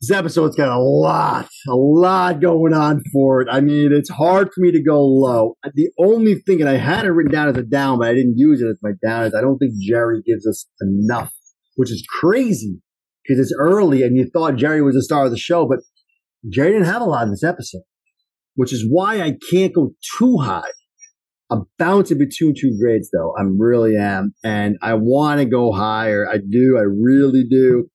This 0.00 0.10
episode's 0.10 0.56
got 0.56 0.68
a 0.68 0.78
lot, 0.78 1.48
a 1.66 1.74
lot 1.74 2.40
going 2.40 2.74
on 2.74 3.02
for 3.12 3.40
it. 3.40 3.48
I 3.50 3.60
mean, 3.62 3.92
it's 3.94 4.10
hard 4.10 4.48
for 4.52 4.60
me 4.60 4.70
to 4.70 4.82
go 4.82 5.02
low. 5.02 5.56
The 5.74 5.88
only 5.98 6.34
thing, 6.34 6.60
and 6.60 6.68
I 6.68 6.76
had 6.76 7.06
it 7.06 7.10
written 7.10 7.32
down 7.32 7.48
as 7.48 7.56
a 7.56 7.62
down, 7.62 7.98
but 7.98 8.08
I 8.08 8.14
didn't 8.14 8.36
use 8.36 8.60
it 8.60 8.68
as 8.68 8.78
my 8.82 8.90
down, 9.02 9.24
is 9.24 9.34
I 9.34 9.40
don't 9.40 9.56
think 9.56 9.72
Jerry 9.80 10.20
gives 10.26 10.46
us 10.46 10.66
enough, 10.82 11.32
which 11.76 11.90
is 11.90 12.06
crazy 12.20 12.82
because 13.24 13.40
it's 13.40 13.54
early 13.58 14.02
and 14.02 14.16
you 14.16 14.28
thought 14.30 14.56
Jerry 14.56 14.82
was 14.82 14.94
the 14.94 15.02
star 15.02 15.24
of 15.24 15.30
the 15.30 15.38
show, 15.38 15.66
but 15.66 15.78
Jerry 16.50 16.72
didn't 16.72 16.86
have 16.86 17.02
a 17.02 17.06
lot 17.06 17.24
in 17.24 17.30
this 17.30 17.42
episode, 17.42 17.82
which 18.54 18.74
is 18.74 18.86
why 18.88 19.22
I 19.22 19.36
can't 19.50 19.74
go 19.74 19.92
too 20.18 20.36
high. 20.38 20.70
I'm 21.50 21.64
bouncing 21.78 22.18
between 22.18 22.54
two 22.58 22.76
grades 22.80 23.08
though. 23.12 23.32
I 23.38 23.44
really 23.56 23.96
am. 23.96 24.34
And 24.44 24.76
I 24.82 24.94
want 24.94 25.40
to 25.40 25.46
go 25.46 25.72
higher. 25.72 26.28
I 26.28 26.38
do. 26.38 26.76
I 26.76 26.82
really 26.82 27.44
do. 27.48 27.88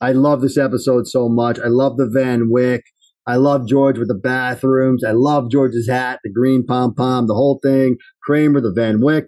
I 0.00 0.12
love 0.12 0.40
this 0.40 0.58
episode 0.58 1.06
so 1.06 1.28
much. 1.28 1.58
I 1.58 1.68
love 1.68 1.96
the 1.96 2.10
Van 2.12 2.50
Wyck. 2.50 2.82
I 3.26 3.36
love 3.36 3.66
George 3.66 3.98
with 3.98 4.08
the 4.08 4.14
bathrooms. 4.14 5.02
I 5.02 5.12
love 5.12 5.50
George's 5.50 5.88
hat, 5.88 6.20
the 6.22 6.30
green 6.30 6.64
pom 6.66 6.94
pom, 6.94 7.26
the 7.26 7.34
whole 7.34 7.58
thing. 7.62 7.96
Kramer, 8.22 8.60
the 8.60 8.72
Van 8.74 9.00
Wyck. 9.00 9.26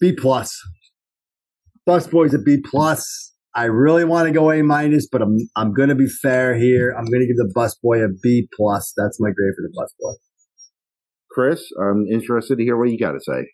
B 0.00 0.12
plus. 0.12 0.58
Bus 1.84 2.06
Boys 2.06 2.32
a 2.32 2.38
B 2.38 2.58
plus. 2.64 3.32
I 3.54 3.64
really 3.64 4.04
want 4.04 4.26
to 4.28 4.32
go 4.32 4.50
A 4.50 4.62
minus, 4.62 5.06
but 5.06 5.20
I'm 5.20 5.36
I'm 5.56 5.74
gonna 5.74 5.94
be 5.94 6.08
fair 6.08 6.56
here. 6.56 6.94
I'm 6.96 7.04
gonna 7.04 7.26
give 7.26 7.36
the 7.36 7.52
Bus 7.54 7.76
Boy 7.82 8.02
a 8.02 8.08
B 8.22 8.48
plus. 8.56 8.94
That's 8.96 9.20
my 9.20 9.28
grade 9.28 9.52
for 9.56 9.62
the 9.62 9.72
Bus 9.76 9.92
Boy. 10.00 10.12
Chris, 11.30 11.64
I'm 11.80 12.06
interested 12.10 12.56
to 12.56 12.64
hear 12.64 12.76
what 12.76 12.90
you 12.90 12.98
got 12.98 13.12
to 13.12 13.20
say. 13.20 13.46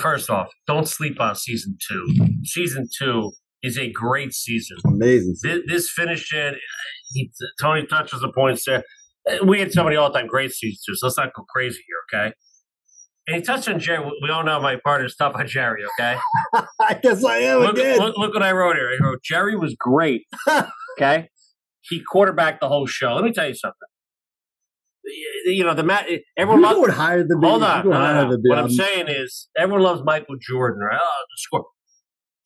First 0.00 0.30
off, 0.30 0.48
don't 0.66 0.88
sleep 0.88 1.20
on 1.20 1.36
season 1.36 1.78
two. 1.88 2.06
Season 2.44 2.88
two 2.98 3.32
is 3.62 3.78
a 3.78 3.90
great 3.90 4.32
season. 4.32 4.76
Amazing. 4.84 5.36
This, 5.42 5.60
this 5.68 5.90
finished 5.90 6.32
it. 6.34 6.56
He, 7.12 7.30
Tony 7.60 7.86
touches 7.86 8.20
the 8.20 8.32
points 8.32 8.64
there. 8.66 8.82
We 9.44 9.60
had 9.60 9.72
somebody 9.72 9.96
all 9.96 10.10
time 10.10 10.26
great 10.26 10.52
seasons, 10.52 10.82
two, 10.86 10.94
so 10.94 11.06
let's 11.06 11.16
not 11.16 11.32
go 11.34 11.44
crazy 11.48 11.80
here, 11.86 12.20
okay? 12.20 12.34
And 13.26 13.36
he 13.36 13.42
touched 13.42 13.68
on 13.68 13.80
Jerry. 13.80 14.04
We 14.22 14.30
all 14.30 14.44
know 14.44 14.60
my 14.60 14.76
partner's 14.84 15.16
tough 15.16 15.34
on 15.34 15.48
Jerry, 15.48 15.82
okay? 15.84 16.16
I 16.80 16.94
guess 17.02 17.24
I 17.24 17.38
am 17.38 17.60
look, 17.60 17.76
again. 17.76 17.98
look, 17.98 18.16
look 18.16 18.34
what 18.34 18.42
I 18.42 18.52
wrote 18.52 18.76
here. 18.76 18.88
I 18.88 19.04
wrote 19.04 19.22
Jerry 19.24 19.56
was 19.56 19.74
great, 19.78 20.22
okay? 20.98 21.28
He 21.82 22.00
quarterbacked 22.00 22.60
the 22.60 22.68
whole 22.68 22.86
show. 22.86 23.14
Let 23.14 23.24
me 23.24 23.32
tell 23.32 23.48
you 23.48 23.54
something. 23.54 23.88
You 25.44 25.64
know 25.64 25.74
the. 25.74 25.82
Everyone 26.36 26.60
You're 26.60 26.68
loves. 26.68 26.74
going 26.74 26.90
higher 26.90 27.26
than. 27.26 27.40
Hold 27.42 27.62
on. 27.62 27.88
No, 27.88 28.28
no. 28.28 28.38
What 28.44 28.58
I'm 28.58 28.70
saying 28.70 29.06
is, 29.08 29.48
everyone 29.56 29.82
loves 29.82 30.02
Michael 30.04 30.36
Jordan, 30.40 30.80
right? 30.80 30.98
Oh, 31.00 31.24
the 31.28 31.36
score. 31.36 31.66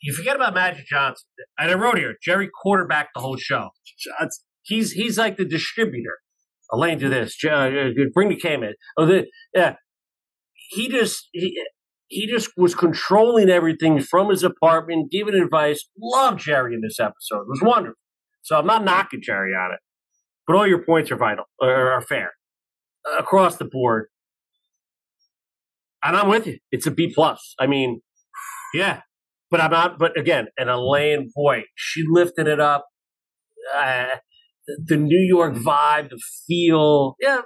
You 0.02 0.12
forget 0.14 0.36
about 0.36 0.54
Magic 0.54 0.86
Johnson. 0.86 1.26
And 1.58 1.70
I 1.70 1.74
wrote 1.74 1.98
here, 1.98 2.14
Jerry 2.22 2.48
quarterbacked 2.62 3.10
the 3.14 3.20
whole 3.20 3.36
show. 3.36 3.70
Shots. 3.96 4.44
He's 4.62 4.92
he's 4.92 5.18
like 5.18 5.36
the 5.36 5.44
distributor. 5.44 6.18
Elaine, 6.72 6.98
do 6.98 7.08
this. 7.08 7.34
Je- 7.36 7.48
uh, 7.48 7.90
bring 8.14 8.28
the 8.28 8.36
cam 8.36 8.62
in. 8.62 8.74
Oh, 8.96 9.04
the, 9.04 9.26
yeah. 9.54 9.76
He 10.70 10.88
just 10.88 11.28
he 11.32 11.60
he 12.08 12.26
just 12.26 12.50
was 12.56 12.74
controlling 12.74 13.48
everything 13.48 14.00
from 14.00 14.30
his 14.30 14.42
apartment, 14.42 15.10
giving 15.10 15.34
advice. 15.34 15.88
Love 16.00 16.36
Jerry 16.38 16.74
in 16.74 16.80
this 16.82 17.00
episode. 17.00 17.42
It 17.42 17.48
was 17.48 17.62
wonderful. 17.62 17.96
So 18.42 18.56
I'm 18.56 18.66
not 18.66 18.84
knocking 18.84 19.20
Jerry 19.22 19.52
on 19.52 19.72
it, 19.72 19.80
but 20.46 20.56
all 20.56 20.66
your 20.66 20.84
points 20.84 21.10
are 21.10 21.16
vital 21.16 21.44
or 21.60 21.92
are 21.92 22.02
fair 22.02 22.32
across 23.18 23.56
the 23.56 23.64
board. 23.64 24.06
And 26.02 26.16
I'm 26.16 26.28
with 26.28 26.46
you. 26.46 26.58
It's 26.72 26.86
a 26.86 26.90
B 26.90 27.12
plus. 27.14 27.54
I 27.58 27.66
mean, 27.66 28.00
yeah, 28.72 29.00
but 29.50 29.60
I'm 29.60 29.70
not. 29.70 29.98
But 29.98 30.18
again, 30.18 30.46
and 30.56 30.70
Elaine, 30.70 31.30
boy, 31.34 31.64
she 31.74 32.04
lifted 32.08 32.46
it 32.46 32.60
up. 32.60 32.86
Uh, 33.74 34.06
the, 34.86 34.96
New 34.96 35.18
York 35.20 35.54
vibe, 35.54 36.10
the 36.10 36.20
feel, 36.46 37.16
yeah. 37.20 37.42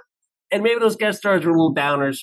And 0.51 0.63
maybe 0.63 0.79
those 0.79 0.95
guest 0.95 1.19
stars 1.19 1.43
were 1.43 1.51
a 1.51 1.53
little 1.53 1.75
downers, 1.75 2.19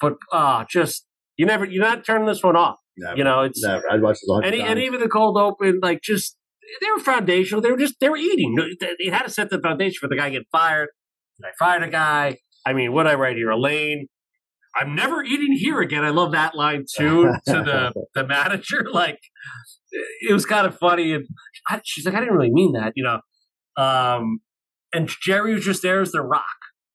but 0.00 0.14
ah, 0.32 0.66
just 0.68 1.06
you 1.36 1.46
never, 1.46 1.64
you're 1.64 1.82
not 1.82 2.04
turning 2.04 2.26
this 2.26 2.42
one 2.42 2.56
off. 2.56 2.76
Never. 2.98 3.16
You 3.16 3.24
know, 3.24 3.42
it's 3.42 3.62
Never. 3.62 3.90
I'd 3.90 4.02
watch 4.02 4.16
this 4.16 4.28
a 4.28 4.34
hundred 4.34 4.54
and, 4.54 4.68
and 4.68 4.80
even 4.80 5.00
the 5.00 5.08
cold 5.08 5.36
open, 5.36 5.80
like 5.82 6.00
just 6.02 6.36
they 6.80 6.90
were 6.90 6.98
foundational. 6.98 7.60
They 7.60 7.70
were 7.70 7.78
just 7.78 7.96
they 8.00 8.08
were 8.08 8.16
eating. 8.16 8.54
They, 8.80 8.94
they 8.98 9.10
had 9.10 9.22
to 9.22 9.30
set 9.30 9.50
the 9.50 9.60
foundation 9.60 9.98
for 10.00 10.08
the 10.08 10.16
guy 10.16 10.30
getting 10.30 10.46
fired. 10.50 10.88
Did 11.38 11.48
I 11.48 11.52
fire 11.58 11.80
the 11.80 11.88
guy? 11.88 12.38
I 12.66 12.72
mean, 12.72 12.92
what 12.92 13.06
I 13.06 13.14
write 13.14 13.36
here, 13.36 13.50
Elaine. 13.50 14.08
I'm 14.78 14.94
never 14.94 15.22
eating 15.24 15.52
here 15.52 15.80
again. 15.80 16.04
I 16.04 16.10
love 16.10 16.32
that 16.32 16.54
line 16.54 16.84
too 16.98 17.22
to 17.46 17.52
the 17.52 17.92
the 18.14 18.26
manager. 18.26 18.84
Like 18.92 19.18
it 20.28 20.32
was 20.34 20.44
kind 20.44 20.66
of 20.66 20.76
funny, 20.78 21.12
and 21.14 21.26
I, 21.70 21.80
she's 21.84 22.04
like, 22.04 22.14
I 22.14 22.20
didn't 22.20 22.34
really 22.34 22.50
mean 22.52 22.72
that, 22.72 22.92
you 22.96 23.04
know. 23.04 23.20
Um, 23.82 24.40
and 24.92 25.08
Jerry 25.22 25.54
was 25.54 25.64
just 25.64 25.82
there 25.82 26.00
as 26.02 26.12
the 26.12 26.20
rock. 26.20 26.42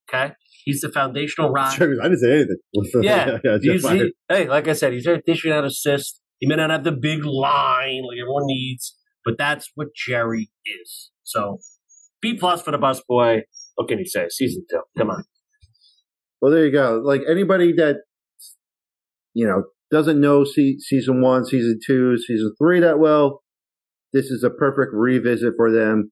Okay, 0.08 0.34
he's 0.64 0.80
the 0.82 0.90
foundational 0.90 1.50
rock. 1.58 1.74
Sure, 1.74 1.90
I 2.00 2.04
didn't 2.04 2.18
say 2.20 2.32
anything. 2.32 2.56
Yeah, 3.02 3.38
fired. 3.82 3.98
he- 3.98 4.12
hey, 4.28 4.48
like 4.48 4.68
I 4.68 4.74
said, 4.74 4.92
he's 4.92 5.04
there 5.04 5.20
dishing 5.26 5.50
out 5.52 5.64
assists. 5.64 6.20
He 6.38 6.46
may 6.46 6.56
not 6.56 6.70
have 6.70 6.84
the 6.84 6.92
big 6.92 7.24
line 7.24 8.02
like 8.06 8.18
everyone 8.20 8.44
needs, 8.46 8.96
but 9.24 9.38
that's 9.38 9.70
what 9.74 9.88
Jerry 9.96 10.50
is. 10.66 11.10
So 11.24 11.58
B 12.20 12.34
plus 12.36 12.62
for 12.62 12.70
the 12.70 12.78
bus 12.78 13.00
boy. 13.08 13.42
What 13.76 13.88
can 13.88 13.98
he 13.98 14.04
say? 14.04 14.26
Season 14.28 14.64
two. 14.70 14.82
Come 14.98 15.10
on. 15.10 15.24
Well, 16.42 16.50
there 16.50 16.66
you 16.66 16.72
go. 16.72 17.00
Like 17.02 17.22
anybody 17.30 17.72
that 17.74 17.98
you 19.32 19.46
know 19.46 19.62
doesn't 19.92 20.20
know 20.20 20.42
se- 20.44 20.78
season 20.80 21.22
one, 21.22 21.46
season 21.46 21.78
two, 21.86 22.18
season 22.18 22.52
three 22.60 22.80
that 22.80 22.98
well, 22.98 23.42
this 24.12 24.26
is 24.26 24.42
a 24.42 24.50
perfect 24.50 24.92
revisit 24.92 25.54
for 25.56 25.70
them. 25.70 26.10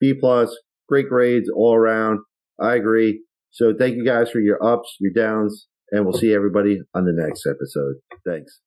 B 0.00 0.14
plus, 0.18 0.54
great 0.88 1.08
grades 1.08 1.48
all 1.54 1.74
around. 1.74 2.18
I 2.60 2.74
agree. 2.74 3.22
So 3.52 3.72
thank 3.78 3.96
you 3.96 4.04
guys 4.04 4.30
for 4.30 4.40
your 4.40 4.62
ups, 4.62 4.96
your 5.00 5.12
downs, 5.12 5.68
and 5.92 6.04
we'll 6.04 6.18
see 6.18 6.34
everybody 6.34 6.80
on 6.92 7.04
the 7.04 7.12
next 7.14 7.46
episode. 7.46 7.94
Thanks. 8.26 8.60